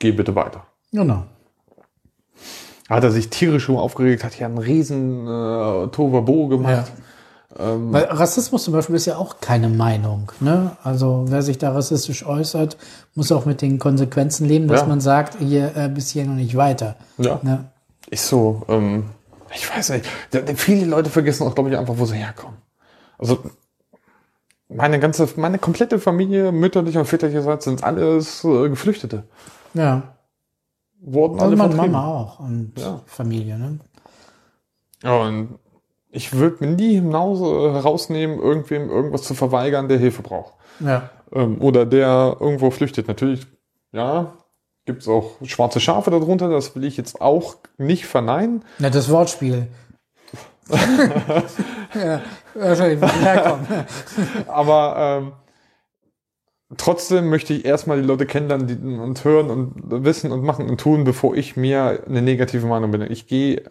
[0.00, 0.66] geh bitte weiter.
[0.90, 1.22] Genau.
[2.88, 6.90] Hat er sich tierisch schon aufgeregt, hat ja einen riesen äh, Tovabo gemacht.
[7.58, 10.30] Ähm, Weil Rassismus zum Beispiel ist ja auch keine Meinung.
[10.40, 10.72] Ne?
[10.84, 12.76] Also wer sich da rassistisch äußert,
[13.14, 14.86] muss auch mit den Konsequenzen leben, dass Ja.
[14.86, 16.96] man sagt, hier äh, bis hier noch nicht weiter.
[17.18, 17.40] ja.
[17.42, 17.66] Ne?
[18.10, 19.04] Ist so, ähm,
[19.54, 20.06] ich weiß nicht.
[20.56, 22.56] Viele Leute vergessen auch, glaube ich, einfach, wo sie herkommen.
[23.18, 23.38] Also
[24.68, 29.24] meine ganze, meine komplette Familie, mütterlich und väterlicherseits, sind alles äh, Geflüchtete.
[29.74, 30.14] Ja.
[31.00, 31.92] Wurden alle vertrieben.
[31.92, 33.00] Mama auch und Ja.
[33.06, 33.58] Familie.
[33.58, 33.78] Ne?
[35.04, 35.58] Und
[36.10, 40.54] ich würde mir nie hinaus herausnehmen, irgendwem irgendwas zu verweigern, der Hilfe braucht.
[40.80, 41.10] Ja.
[41.32, 43.06] Ähm, oder der irgendwo flüchtet.
[43.08, 43.46] Natürlich,
[43.92, 44.32] ja,
[44.86, 48.64] gibt es auch schwarze Schafe darunter, das will ich jetzt auch nicht verneinen.
[48.78, 49.68] ja, das Wortspiel.
[51.94, 52.20] ja,
[52.54, 53.66] wahrscheinlich, wo herkommen.
[54.48, 55.32] Aber ähm,
[56.76, 61.04] trotzdem möchte ich erstmal die Leute kennenlernen und hören und wissen und machen und tun,
[61.04, 63.02] bevor ich mir eine negative Meinung bin.
[63.02, 63.62] Ich gehe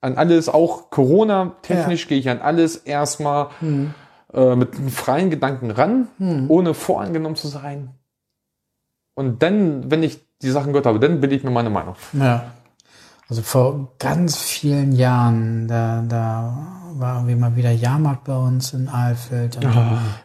[0.00, 3.48] an alles, auch Corona-technisch gehe ich an alles erstmal
[4.32, 6.08] äh, mit freien Gedanken ran,
[6.48, 7.90] ohne voreingenommen zu sein.
[9.14, 11.96] Und dann, wenn ich die Sachen gehört habe, dann bilde ich mir meine Meinung.
[12.12, 12.52] Ja.
[13.28, 18.88] Also vor ganz vielen Jahren, da, da war irgendwie mal wieder Jahrmarkt bei uns in
[18.88, 19.72] Alfeld, im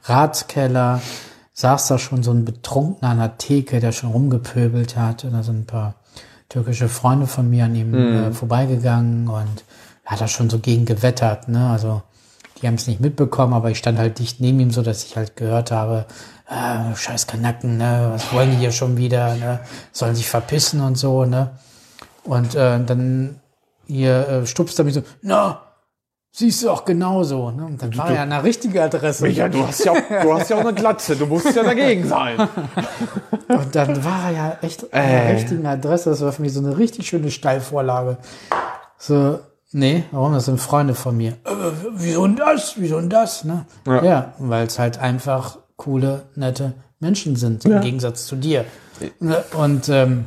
[0.04, 1.02] Ratskeller,
[1.62, 5.24] saß da schon so ein Betrunkener an der Theke, der schon rumgepöbelt hat.
[5.24, 5.96] Und da sind ein paar
[6.50, 9.64] türkische Freunde von mir an ihm äh, vorbeigegangen und
[10.06, 11.70] hat da schon so gegen gewettert, ne?
[11.70, 12.02] Also
[12.62, 15.16] die haben es nicht mitbekommen, aber ich stand halt dicht neben ihm, so dass ich
[15.16, 16.06] halt gehört habe,
[16.48, 20.96] ah, scheiß Kanacken, ne, was wollen die hier schon wieder, ne, sollen sich verpissen und
[20.96, 21.52] so, ne.
[22.24, 23.40] Und äh, dann
[23.88, 25.62] hier äh, stupst er mich so, na,
[26.32, 27.66] siehst du auch genauso, ne.
[27.66, 29.24] Und dann war er an der richtigen Adresse.
[29.26, 32.08] Micha, du hast ja, auch- du hast ja auch eine Glatze, du musst ja dagegen
[32.08, 32.38] sein.
[33.50, 35.32] Und dann war er ja echt der Äh.
[35.34, 36.10] richtigen Adresse.
[36.12, 38.18] Das war für mich so eine richtig schöne Steilvorlage.
[38.98, 39.40] So,
[39.72, 40.34] nee, warum?
[40.34, 41.32] Das sind Freunde von mir.
[41.44, 41.52] Äh,
[41.94, 42.76] wieso denn das?
[42.78, 43.44] Wieso denn das?
[43.44, 43.66] Ne?
[43.86, 44.04] Ja.
[44.04, 48.64] Ja, weil es halt einfach coole, nette Menschen sind, im Gegensatz zu dir.
[49.20, 49.44] Ne?
[49.58, 50.26] Und ähm,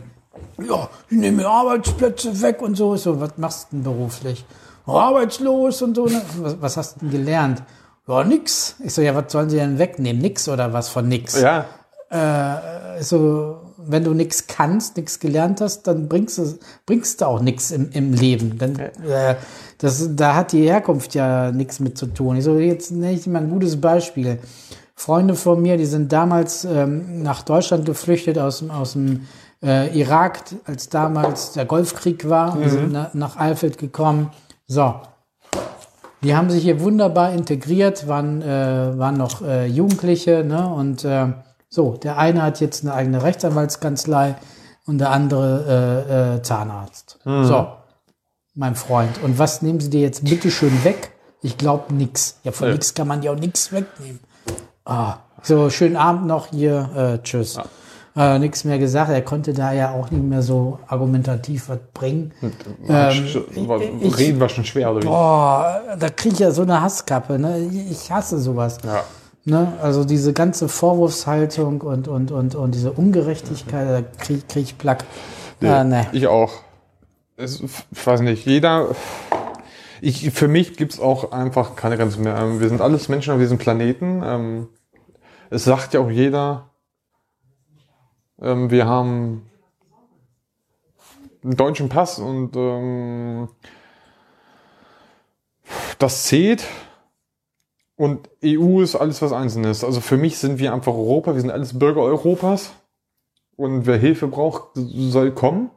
[0.59, 2.97] ja, ich nehme mir Arbeitsplätze weg und so.
[2.97, 4.45] So, was machst du denn beruflich?
[4.93, 6.07] Arbeitslos und so.
[6.07, 6.21] Ne?
[6.41, 7.63] Was, was hast du denn gelernt?
[8.07, 8.77] Ja, nix.
[8.85, 10.21] Ich so, ja, was sollen sie denn wegnehmen?
[10.21, 11.41] Nix oder was von nix?
[11.41, 11.65] Ja,
[13.01, 17.71] so, wenn du nichts kannst, nichts gelernt hast, dann bringst du, bringst du auch nichts
[17.71, 18.59] im, im Leben.
[18.59, 19.37] Dann, äh,
[19.79, 22.37] das, da hat die Herkunft ja nichts mit zu tun.
[22.37, 24.39] Ich so, jetzt nenne ich dir mal ein gutes Beispiel.
[24.95, 29.23] Freunde von mir, die sind damals ähm, nach Deutschland geflüchtet aus, dem- aus dem
[29.63, 34.31] äh, Irak, als damals der Golfkrieg war, die sind na, nach Alfeld gekommen.
[34.67, 34.95] So,
[36.23, 40.69] die haben sich hier wunderbar integriert, waren, äh, waren noch äh, Jugendliche, ne?
[40.73, 41.33] Und äh,
[41.69, 44.37] so, der eine hat jetzt eine eigene Rechtsanwaltskanzlei
[44.87, 47.19] und der andere äh, äh, Zahnarzt.
[47.25, 47.67] So,
[48.55, 49.23] mein Freund.
[49.23, 51.13] Und was nehmen Sie dir jetzt bitte schön weg?
[51.43, 52.39] Ich glaube nix.
[52.45, 52.75] Ja, von Ja.
[52.75, 54.21] nix kann man ja auch nix wegnehmen.
[54.85, 56.89] Ah, so, schönen Abend noch hier.
[56.97, 57.59] Äh, tschüss.
[58.17, 59.11] Äh, nix mehr gesagt.
[59.11, 62.33] Er konnte da ja auch nicht mehr so argumentativ was bringen.
[62.43, 65.07] Ähm, war, ich- reden war schon schwer, oder wie?
[65.07, 67.39] Boah, da kriege ich ja so eine Hasskappe.
[67.39, 67.59] Ne?
[67.91, 68.79] Ich hasse sowas.
[68.85, 69.03] Ja.
[69.47, 69.73] Ne?
[69.83, 75.05] Also diese ganze Vorwurfshaltung und, und, und, und diese Ungerechtigkeit, da kriege krieg ich Plack.
[75.63, 76.07] Ah, ne.
[76.13, 76.53] Ich auch.
[77.37, 77.61] Es,
[77.91, 78.89] ich weiß nicht, jeder.
[80.01, 82.37] Ich, für mich gibt's auch einfach keine Grenzen mehr.
[82.37, 84.23] Ähm, Wir sind alles Menschen auf diesem Planeten.
[84.25, 84.69] Ähm,
[85.51, 86.71] Es sagt ja auch jeder,
[88.41, 89.51] ähm, wir haben
[91.43, 93.49] einen deutschen Pass und ähm,
[95.99, 96.65] das zählt.
[97.97, 99.85] Und EU ist alles was Einzelnes.
[99.85, 102.73] Also für mich sind wir einfach Europa, wir sind alles Bürger Europas.
[103.57, 105.71] Und wer Hilfe braucht, soll kommen.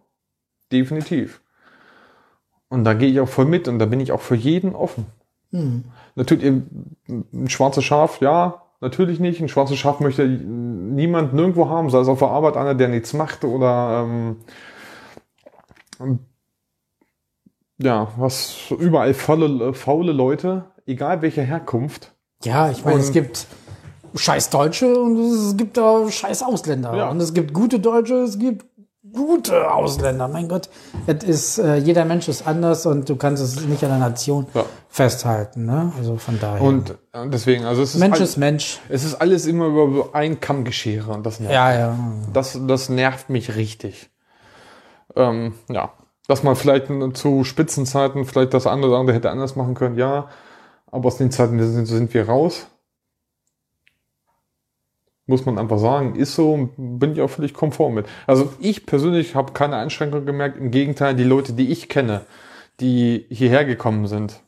[0.72, 1.42] Definitiv.
[2.70, 5.06] Und da gehe ich auch voll mit und da bin ich auch für jeden offen.
[6.16, 6.46] Natürlich,
[7.08, 9.42] ein schwarzes Schaf, ja, natürlich nicht.
[9.42, 13.14] Ein schwarzes Schaf möchte niemand nirgendwo haben, sei es auf der Arbeit einer, der nichts
[13.14, 14.06] macht oder
[16.00, 16.20] ähm,
[17.80, 22.14] ja, was überall faule, faule Leute, egal welcher Herkunft.
[22.44, 23.46] Ja, ich meine, es gibt
[24.16, 26.96] scheiß Deutsche und es gibt auch scheiß Ausländer.
[26.96, 27.10] Ja.
[27.10, 28.66] Und es gibt gute Deutsche, es gibt
[29.14, 30.28] gute Ausländer.
[30.28, 30.70] Mein Gott,
[31.06, 34.48] es ist, äh, jeder Mensch ist anders und du kannst es nicht an der Nation
[34.54, 34.66] Ja.
[34.90, 35.66] festhalten.
[35.66, 35.92] Ne?
[35.98, 36.62] Also von daher.
[36.62, 38.80] Und äh, deswegen, also es ist, Mensch ist Mensch.
[38.90, 41.54] es ist alles immer über so ein Kamm geschere und das nervt.
[41.54, 41.96] Ja, ja.
[42.34, 44.10] Das, das nervt mich richtig.
[45.16, 45.92] Ähm, ja.
[46.28, 50.28] dass man vielleicht zu Spitzenzeiten vielleicht das andere oder andere hätte anders machen können, ja.
[50.92, 52.68] Aber aus den Zeiten sind, sind wir raus.
[55.30, 58.06] Muss man einfach sagen, ist so, bin ich auch völlig konform mit.
[58.26, 60.58] Also ich persönlich habe keine Einschränkung gemerkt.
[60.58, 62.22] Im Gegenteil, die Leute, die ich kenne,
[62.80, 64.40] die hierher gekommen sind,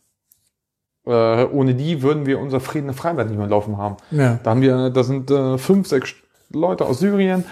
[1.05, 3.97] äh, ohne die würden wir unser Frieden Freibad nicht mehr laufen haben.
[4.11, 4.39] Ja.
[4.41, 6.15] Da haben wir, da sind äh, fünf, sechs
[6.51, 7.43] Leute aus Syrien,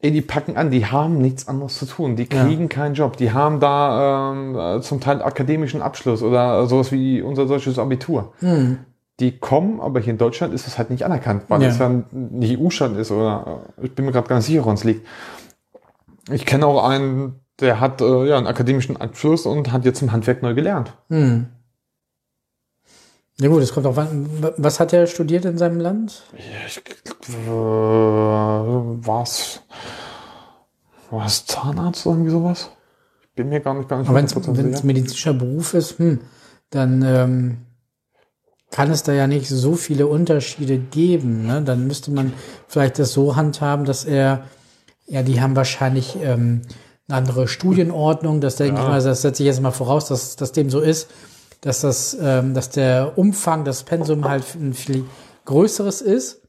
[0.00, 2.44] ey, die packen an, die haben nichts anderes zu tun, die Ja.
[2.44, 7.22] kriegen keinen Job, die haben da ähm, äh, zum Teil akademischen Abschluss oder sowas wie
[7.22, 8.32] unser deutsches Abitur.
[8.40, 8.78] Hm.
[9.20, 12.60] Die kommen, aber hier in Deutschland ist das halt nicht anerkannt, weil es ja nicht
[12.60, 15.06] EU-Stand ist oder äh, ich bin mir gerade gar nicht sicher, woran es liegt.
[16.30, 20.12] Ich kenne auch einen, der hat äh, ja einen akademischen Abschluss und hat jetzt im
[20.12, 20.92] Handwerk neu gelernt.
[21.08, 21.46] Hm.
[23.38, 24.28] Ja gut, es kommt auch an.
[24.56, 26.22] Was hat er studiert in seinem Land?
[26.32, 27.50] Ja, ich, äh,
[29.06, 29.62] was?
[31.10, 32.70] Was Zahnarzt oder irgendwie sowas?
[33.22, 34.86] Ich bin mir gar nicht, gar nicht Aber wenn es 100% sicher.
[34.86, 36.20] medizinischer Beruf ist, hm,
[36.70, 37.58] dann ähm,
[38.70, 41.46] kann es da ja nicht so viele Unterschiede geben.
[41.46, 41.62] Ne?
[41.62, 42.32] Dann müsste man
[42.68, 44.44] vielleicht das so handhaben, dass er,
[45.06, 46.62] ja, die haben wahrscheinlich ähm,
[47.08, 48.40] eine andere Studienordnung.
[48.40, 48.88] Das denke ich Ja.
[48.88, 51.08] mal, das setze ich jetzt mal voraus, dass das dem so ist,
[51.60, 55.04] dass das, ähm, dass der Umfang, das Pensum halt ein viel
[55.44, 56.42] größeres ist.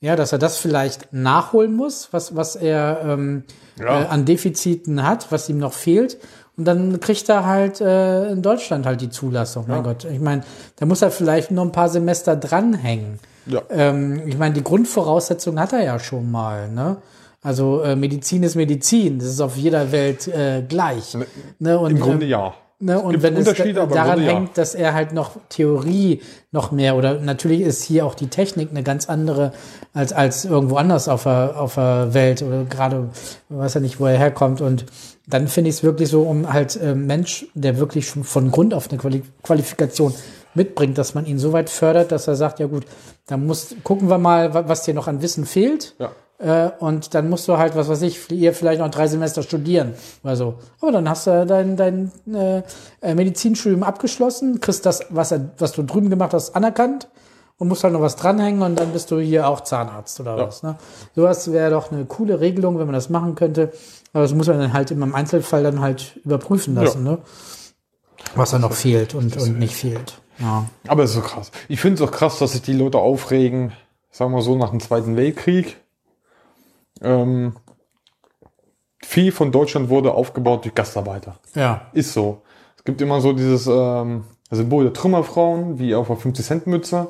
[0.00, 3.42] Ja, dass er das vielleicht nachholen muss, was, was er ähm,
[3.80, 4.02] Ja.
[4.02, 6.18] äh, an Defiziten hat, was ihm noch fehlt.
[6.58, 9.66] Und dann kriegt er halt äh, in Deutschland halt die Zulassung.
[9.68, 10.42] Mein Gott, ich meine,
[10.76, 13.20] da muss er vielleicht noch ein paar Semester dranhängen.
[13.46, 13.62] Ja.
[13.70, 16.68] Ähm, ich meine, die Grundvoraussetzungen hat er ja schon mal.
[16.68, 16.96] Ne?
[17.42, 21.16] Also äh, Medizin ist Medizin, das ist auf jeder Welt äh, gleich.
[21.60, 21.78] Ne?
[21.78, 22.54] Und, Im Grunde ähm, ja.
[22.80, 24.32] Ne, und wenn es daran ja.
[24.34, 26.22] hängt, dass er halt noch Theorie
[26.52, 29.50] noch mehr oder natürlich ist hier auch die Technik eine ganz andere
[29.94, 33.08] als als irgendwo anders auf der auf der Welt oder gerade
[33.48, 34.84] weiß ja nicht, wo er herkommt und
[35.26, 38.72] dann finde ich es wirklich so, um halt äh, Mensch, der wirklich schon von Grund
[38.72, 40.14] auf eine Quali Qualifikation
[40.54, 42.84] mitbringt, dass man ihn so weit fördert, dass er sagt, ja gut,
[43.26, 45.96] dann muss gucken wir mal, wa- was dir noch an Wissen fehlt.
[45.98, 46.12] Ja.
[46.38, 49.94] Äh, und dann musst du halt, was weiß ich, ihr vielleicht noch drei Semester studieren
[50.22, 50.54] oder so.
[50.80, 52.62] Aber dann hast du dein, dein äh,
[53.02, 57.08] äh, Medizinstudium abgeschlossen, kriegst das, was, was du drüben gemacht hast, anerkannt
[57.58, 60.46] und musst halt noch was dranhängen und dann bist du hier auch Zahnarzt oder Ja.
[60.46, 60.62] was.
[60.62, 60.76] Ne?
[61.16, 63.72] Sowas wäre doch eine coole Regelung, wenn man das machen könnte.
[64.12, 67.18] Aber das muss man dann halt immer im Einzelfall dann halt überprüfen lassen, ne?
[68.36, 70.20] was da noch fehlt und, und nicht fehlt.
[70.38, 70.66] Ja.
[70.86, 71.50] Aber es ist so krass.
[71.68, 73.72] Ich finde es auch krass, dass sich die Leute aufregen,
[74.10, 75.78] sagen wir so, nach dem Zweiten Weltkrieg.
[77.02, 77.56] Ähm,
[79.02, 81.38] viel von Deutschland wurde aufgebaut durch Gastarbeiter.
[81.54, 81.88] ja.
[81.92, 82.42] Ist so.
[82.76, 87.08] Es gibt immer so dieses ähm, Symbol der Trümmerfrauen, wie auf der 50-Cent-Mütze.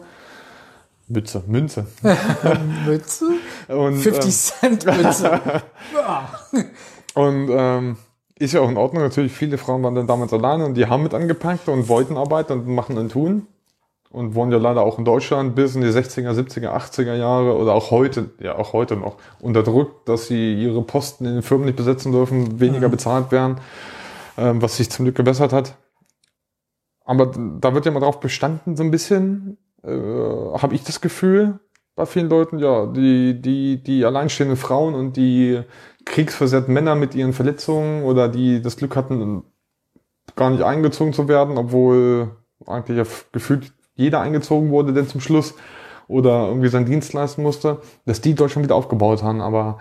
[1.08, 1.86] Mütze, Münze.
[2.86, 3.26] Mütze?
[3.68, 4.78] Und, 50 ähm.
[7.14, 7.96] Und ähm,
[8.38, 9.02] ist ja auch in Ordnung.
[9.02, 12.52] Natürlich, viele Frauen waren dann damals alleine und die haben mit angepackt und wollten arbeiten
[12.52, 13.46] und machen und tun.
[14.10, 17.74] Und wurden ja leider auch in Deutschland bis in die 60er, 70er, 80er Jahre oder
[17.74, 21.76] auch heute, ja auch heute noch, unterdrückt, dass sie ihre Posten in den Firmen nicht
[21.76, 23.60] besetzen dürfen, weniger bezahlt werden,
[24.38, 25.74] ähm, was sich zum Glück gebessert hat.
[27.04, 31.58] Aber da wird ja mal drauf bestanden, so ein bisschen, äh, habe ich das Gefühl,
[31.98, 35.62] bei vielen Leuten, ja, die, die, die alleinstehenden Frauen und die
[36.04, 39.42] kriegsversehrten Männer mit ihren Verletzungen oder die das Glück hatten,
[40.36, 42.36] gar nicht eingezogen zu werden, obwohl
[42.66, 45.54] eigentlich ja gefühlt jeder eingezogen wurde, denn zum Schluss
[46.06, 49.42] oder irgendwie seinen Dienst leisten musste, dass die Deutschland wieder aufgebaut haben.
[49.42, 49.78] Aber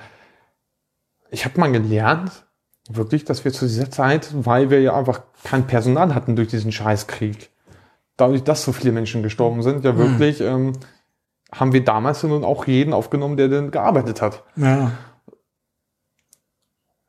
[1.29, 2.45] ich habe mal gelernt,
[2.89, 6.71] wirklich, dass wir zu dieser Zeit, weil wir ja einfach kein Personal hatten durch diesen
[6.71, 7.49] Scheißkrieg,
[8.17, 10.73] dadurch, dass so viele Menschen gestorben sind, ja wirklich, ähm,
[11.53, 14.43] haben wir damals nun auch jeden aufgenommen, der denn gearbeitet hat.
[14.55, 14.91] ja.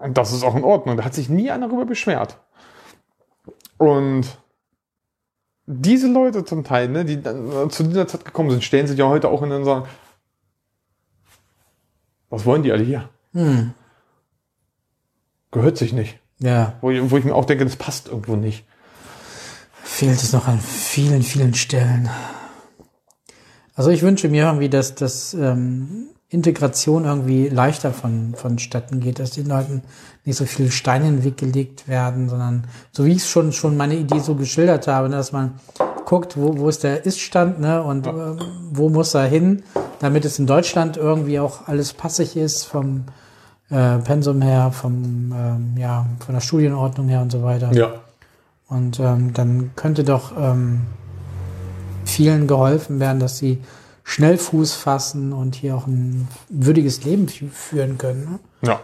[0.00, 0.96] Und das ist auch in Ordnung.
[0.96, 2.38] Da hat sich nie einer darüber beschwert.
[3.78, 4.38] Und
[5.70, 8.98] diese Leute zum Teil, ne, die dann äh, zu dieser Zeit gekommen sind, stellen sich
[8.98, 9.86] ja heute auch in und sagen,
[12.30, 13.10] was wollen die alle hier?
[13.34, 13.74] Hm.
[15.50, 16.18] Gehört sich nicht.
[16.38, 16.78] Ja.
[16.80, 18.64] Wo ich, wo ich mir auch denke, das passt irgendwo nicht.
[19.82, 22.08] Fehlt es noch an vielen, vielen Stellen.
[23.74, 29.30] Also ich wünsche mir irgendwie, dass das ähm, Integration irgendwie leichter von, vonstatten geht, dass
[29.30, 29.82] den Leuten
[30.24, 33.52] nicht so viele Steine in den Weg gelegt werden, sondern so wie ich es schon,
[33.52, 35.54] schon meine Idee so geschildert habe, ne, dass man
[36.04, 38.38] guckt, wo, wo ist der Ist-Stand ne, und ähm,
[38.70, 39.62] wo muss er hin,
[40.00, 43.04] damit es in Deutschland irgendwie auch alles passig ist vom
[43.70, 47.72] äh, Pensum her, vom, ähm, ja, von der Studienordnung her und so weiter.
[47.72, 47.92] Ja.
[48.68, 50.82] Und ähm, dann könnte doch ähm,
[52.04, 53.62] vielen geholfen werden, dass sie
[54.08, 58.40] schnell Fuß fassen und hier auch ein würdiges Leben fü- führen können.
[58.62, 58.68] Ne?
[58.70, 58.80] Ja.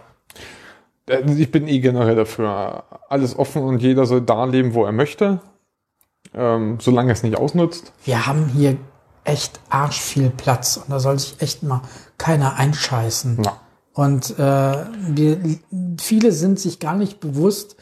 [1.09, 2.85] Äh, Ich bin eh generell dafür.
[3.09, 5.41] Alles offen und jeder soll da leben, wo er möchte.
[6.35, 7.93] Ähm, solange er es nicht ausnutzt.
[8.05, 8.77] Wir haben hier
[9.25, 11.81] echt arsch viel Platz und da soll sich echt mal
[12.19, 13.43] keiner einscheißen.
[13.45, 13.61] Ja.
[13.95, 15.39] Und äh, wir,
[15.99, 17.77] viele sind sich gar nicht bewusst,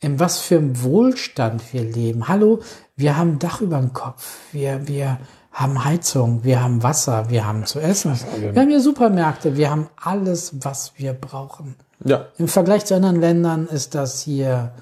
[0.00, 2.28] in was für einem Wohlstand wir leben.
[2.28, 2.60] Hallo,
[2.94, 5.18] wir haben ein Dach über dem Kopf, wir, wir
[5.54, 8.18] haben Heizung, wir haben Wasser, wir haben zu essen.
[8.40, 11.76] Wir haben hier Supermärkte, wir haben alles, was wir brauchen.
[12.04, 12.26] Ja.
[12.38, 14.72] Im Vergleich zu anderen Ländern ist das hier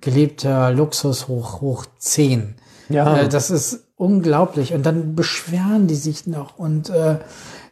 [0.00, 2.56] gelebter Luxus hoch, hoch 10.
[2.88, 3.18] Ja.
[3.18, 4.74] Äh, das ist unglaublich.
[4.74, 7.18] Und dann beschweren die sich noch und äh,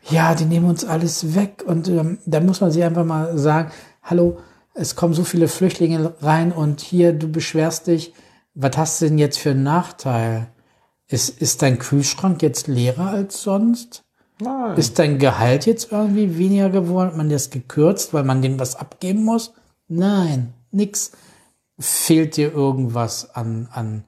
[0.09, 1.65] ja, die nehmen uns alles weg.
[1.67, 4.39] Und ähm, da muss man sich einfach mal sagen, hallo,
[4.75, 8.15] es kommen so viele Flüchtlinge rein und hier, du beschwerst dich,
[8.55, 10.49] was hast du denn jetzt für einen Nachteil?
[11.15, 14.03] Ist, ist dein Kühlschrank jetzt leerer als sonst?
[14.41, 14.77] Nein.
[14.77, 17.11] Ist dein Gehalt jetzt irgendwie weniger geworden?
[17.11, 19.53] Hat man das gekürzt, weil man denen was abgeben muss?
[19.87, 21.13] Nein, nix.
[21.79, 24.03] Fehlt dir irgendwas an, an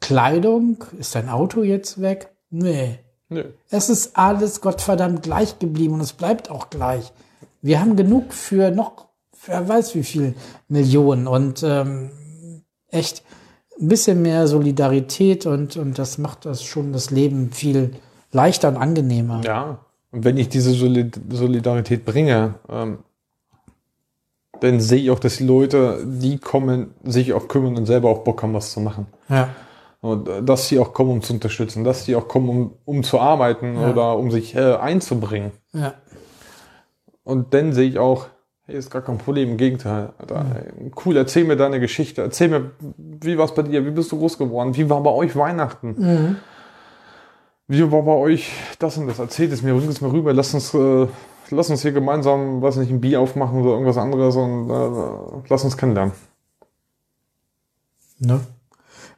[0.00, 0.84] Kleidung?
[0.98, 2.36] Ist dein Auto jetzt weg?
[2.50, 2.98] Nee.
[3.30, 3.44] Nö.
[3.70, 7.14] Es ist alles Gottverdammt gleich geblieben und es bleibt auch gleich.
[7.62, 9.08] Wir haben genug für noch,
[9.46, 10.34] wer weiß wie viel
[10.68, 12.10] Millionen und ähm,
[12.88, 13.22] echt
[13.80, 17.92] ein bisschen mehr Solidarität und, und das macht das schon das Leben viel
[18.32, 19.40] leichter und angenehmer.
[19.44, 19.78] Ja.
[20.12, 22.98] Und wenn ich diese Solid Solidarität bringe, ähm,
[24.60, 28.24] dann sehe ich auch, dass die Leute, die kommen, sich auch kümmern und selber auch
[28.24, 29.06] Bock haben, was zu machen.
[29.28, 29.48] Ja.
[30.02, 33.02] Und äh, dass sie auch kommen, um zu unterstützen, dass sie auch kommen, um, um
[33.02, 33.90] zu arbeiten Ja.
[33.90, 35.52] oder um sich äh, einzubringen.
[35.72, 35.94] ja.
[37.22, 38.26] Und dann sehe ich auch,
[38.70, 40.10] hey, ist gar kein Problem, im Gegenteil.
[40.18, 42.22] Alter, ey, cool, erzähl mir deine Geschichte.
[42.22, 43.84] Erzähl mir, wie war es bei dir?
[43.84, 44.76] Wie bist du groß geworden?
[44.76, 46.36] Wie war bei euch Weihnachten?
[47.68, 49.18] Wie war bei euch das und das?
[49.18, 50.32] Erzählt es mir, bringt es mir rüber.
[50.32, 51.06] Lass uns, äh,
[51.50, 55.64] lass uns hier gemeinsam, weiß nicht, ein Bier aufmachen oder irgendwas anderes und äh, lass
[55.64, 56.12] uns kennenlernen.
[58.18, 58.40] Ne?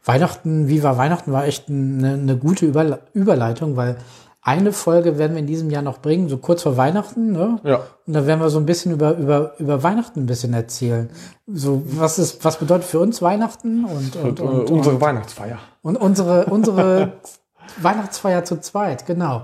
[0.04, 3.96] Weihnachten, wie war Weihnachten, war echt eine, eine gute Überle Überleitung, weil
[4.44, 7.60] eine Folge werden wir in diesem Jahr noch bringen, so kurz vor Weihnachten, ne?
[7.62, 7.80] Ja.
[8.06, 11.10] Und da werden wir so ein bisschen über, über, über Weihnachten ein bisschen erzählen.
[11.46, 15.00] So, was ist, was bedeutet für uns Weihnachten und, und, Und, äh, und, unsere und,
[15.00, 15.58] Weihnachtsfeier.
[15.82, 17.12] und unsere, unsere
[17.80, 19.42] Weihnachtsfeier zu zweit, genau.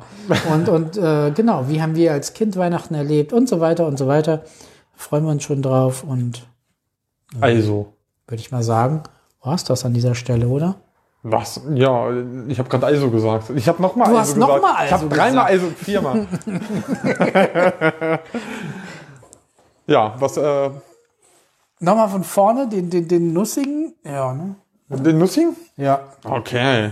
[0.52, 3.98] Und, und äh, genau, wie haben wir als Kind Weihnachten erlebt und so weiter und
[3.98, 4.42] so weiter.
[4.94, 6.48] Freuen wir uns schon drauf und
[7.40, 7.92] Also,
[8.26, 9.04] würde ich mal sagen,
[9.40, 10.74] war's das an dieser Stelle, oder?
[11.22, 11.60] Was?
[11.74, 12.10] Ja,
[12.46, 13.50] ich habe gerade also gesagt.
[13.50, 14.52] Ich habe nochmal Du also hast gesagt.
[14.52, 16.26] noch mal Ich habe dreimal also, viermal.
[19.86, 20.70] ja, was, äh,
[21.80, 23.94] Nochmal von vorne, den, den, den Nussigen.
[24.04, 24.56] Ja, ne?
[24.88, 25.54] den Nussing?
[25.76, 26.00] Ja.
[26.24, 26.90] Okay.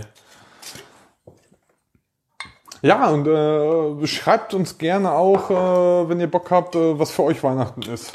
[2.81, 7.23] Ja, und äh, schreibt uns gerne auch, äh, wenn ihr Bock habt, äh, was für
[7.23, 8.13] euch Weihnachten ist.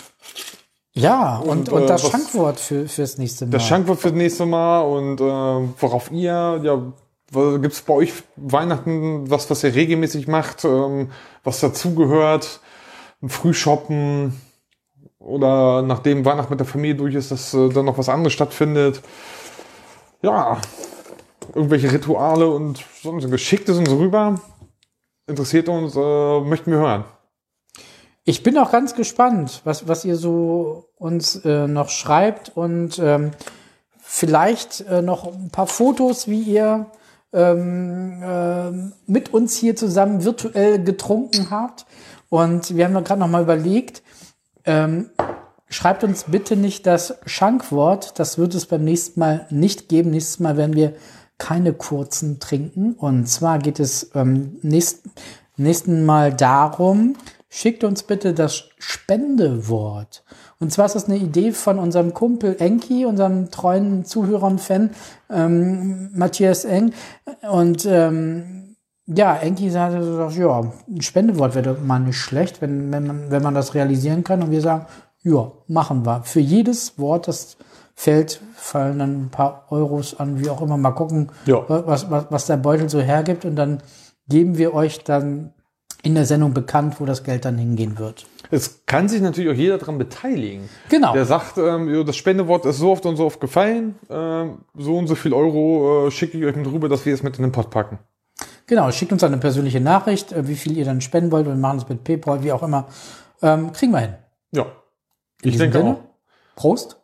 [0.95, 3.53] Ja, und, Und, und, äh, das was- Schankwort für, fürs nächste Mal.
[3.53, 6.83] Das Schankwort für das nächste Mal und äh, worauf ihr, ja,
[7.59, 11.11] gibt es bei euch Weihnachten was, was ihr regelmäßig macht, ähm,
[11.45, 12.61] was dazugehört,
[13.23, 14.39] ein Frühshoppen
[15.19, 19.01] oder nachdem Weihnachten mit der Familie durch ist, dass äh, dann noch was anderes stattfindet.
[20.21, 20.59] Ja,
[21.55, 24.41] irgendwelche Rituale und sonst geschickt es uns rüber.
[25.27, 27.05] Interessiert uns, äh, möchten wir hören.
[28.25, 33.33] Ich bin auch ganz gespannt, was, was ihr so uns äh, noch schreibt und ähm,
[33.99, 36.87] vielleicht äh, noch ein paar Fotos, wie ihr
[37.33, 41.85] ähm, ähm, mit uns hier zusammen virtuell getrunken habt.
[42.29, 44.03] Und wir haben gerade noch mal überlegt,
[44.65, 45.11] ähm,
[45.69, 50.11] schreibt uns bitte nicht das Schankwort, das wird es beim nächsten Mal nicht geben.
[50.11, 50.95] Nächstes Mal werden wir
[51.39, 52.93] keine kurzen trinken.
[52.93, 55.03] Und zwar geht es ähm, nächst,
[55.57, 57.17] nächsten Mal darum,
[57.55, 60.25] schickt uns bitte das Spendewort.
[60.59, 64.91] Und zwar ist das eine Idee von unserem Kumpel Enki, unserem treuen Zuhörer und Fan,
[65.29, 66.95] ähm, Matthias Eng.
[67.51, 72.91] Und ähm, ja, Enki sagte, so, ja, ein Spendewort wäre doch mal nicht schlecht, wenn,
[72.91, 74.43] wenn, man, wenn man das realisieren kann.
[74.43, 74.87] Und wir sagen,
[75.23, 76.23] ja, machen wir.
[76.23, 77.59] Für jedes Wort, das
[77.95, 80.79] fällt, fallen dann ein paar Euros an, wie auch immer.
[80.79, 81.63] Mal gucken, Ja.
[81.69, 83.45] was, was, was der Beutel so hergibt.
[83.45, 83.83] Und dann
[84.27, 85.53] geben wir euch dann
[86.03, 88.27] in der Sendung bekannt, wo das Geld dann hingehen wird.
[88.51, 90.69] Es kann sich natürlich auch jeder daran beteiligen.
[90.89, 91.13] Genau.
[91.13, 95.07] Der sagt, ähm, das Spendewort ist so oft und so oft gefallen, ähm, so und
[95.07, 97.53] so viel Euro äh, schicke ich euch mit rüber, dass wir es mit in den
[97.53, 97.99] Pott packen.
[98.67, 101.47] Genau, schickt uns eine persönliche Nachricht, äh, wie viel ihr dann spenden wollt.
[101.47, 102.89] Wir machen es mit PayPal, wie auch immer.
[103.41, 104.15] Ähm, kriegen wir hin.
[104.53, 104.67] Ja,
[105.43, 106.57] In ich denke Sinne, auch.
[106.57, 106.99] Prost.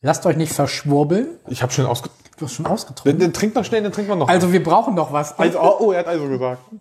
[0.00, 1.26] Lasst euch nicht verschwurbeln.
[1.48, 2.10] Ich habe schon ausge...
[2.38, 3.18] Du hast schon Den, ausgetrunken.
[3.18, 4.28] den trinkt noch schnell, den trinken wir noch.
[4.28, 5.36] Also wir brauchen noch was.
[5.38, 6.62] also oh, oh, er hat also gesagt.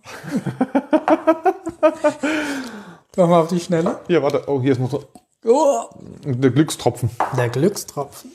[3.16, 4.00] Nochmal auf die Schnelle.
[4.06, 4.44] Hier, warte.
[4.48, 5.04] Oh, hier ist noch so...
[5.46, 5.86] Oh,
[6.26, 7.10] Der Glückstropfen.
[7.36, 8.32] der Glückstropfen.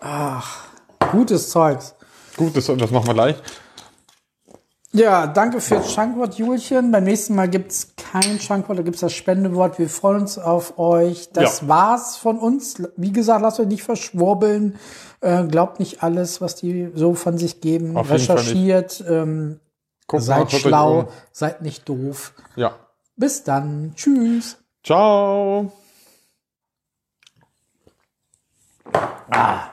[0.00, 0.64] Ach,
[1.12, 1.94] gutes Zeugs.
[2.38, 3.36] Gut, das, das machen wir gleich.
[4.92, 6.90] Ja, danke fürs Schankwort, Julchen.
[6.90, 9.78] Beim nächsten Mal gibt's kein Schankwort, da gibt's das Spendewort.
[9.78, 11.30] Wir freuen uns auf euch.
[11.32, 11.68] Das Ja.
[11.68, 12.82] war's von uns.
[12.96, 14.78] Wie gesagt, lasst euch nicht verschwurbeln.
[15.20, 17.96] Äh, glaubt nicht alles, was die so von sich geben.
[17.96, 18.10] Auf.
[18.10, 19.04] Recherchiert.
[19.08, 19.60] Ähm,
[20.08, 21.08] Guckt seid schlau.
[21.30, 22.32] Seid nicht doof.
[22.56, 22.74] Ja.
[23.16, 23.92] Bis dann.
[23.94, 24.56] Tschüss.
[24.82, 25.70] Ciao.
[29.30, 29.69] Ah.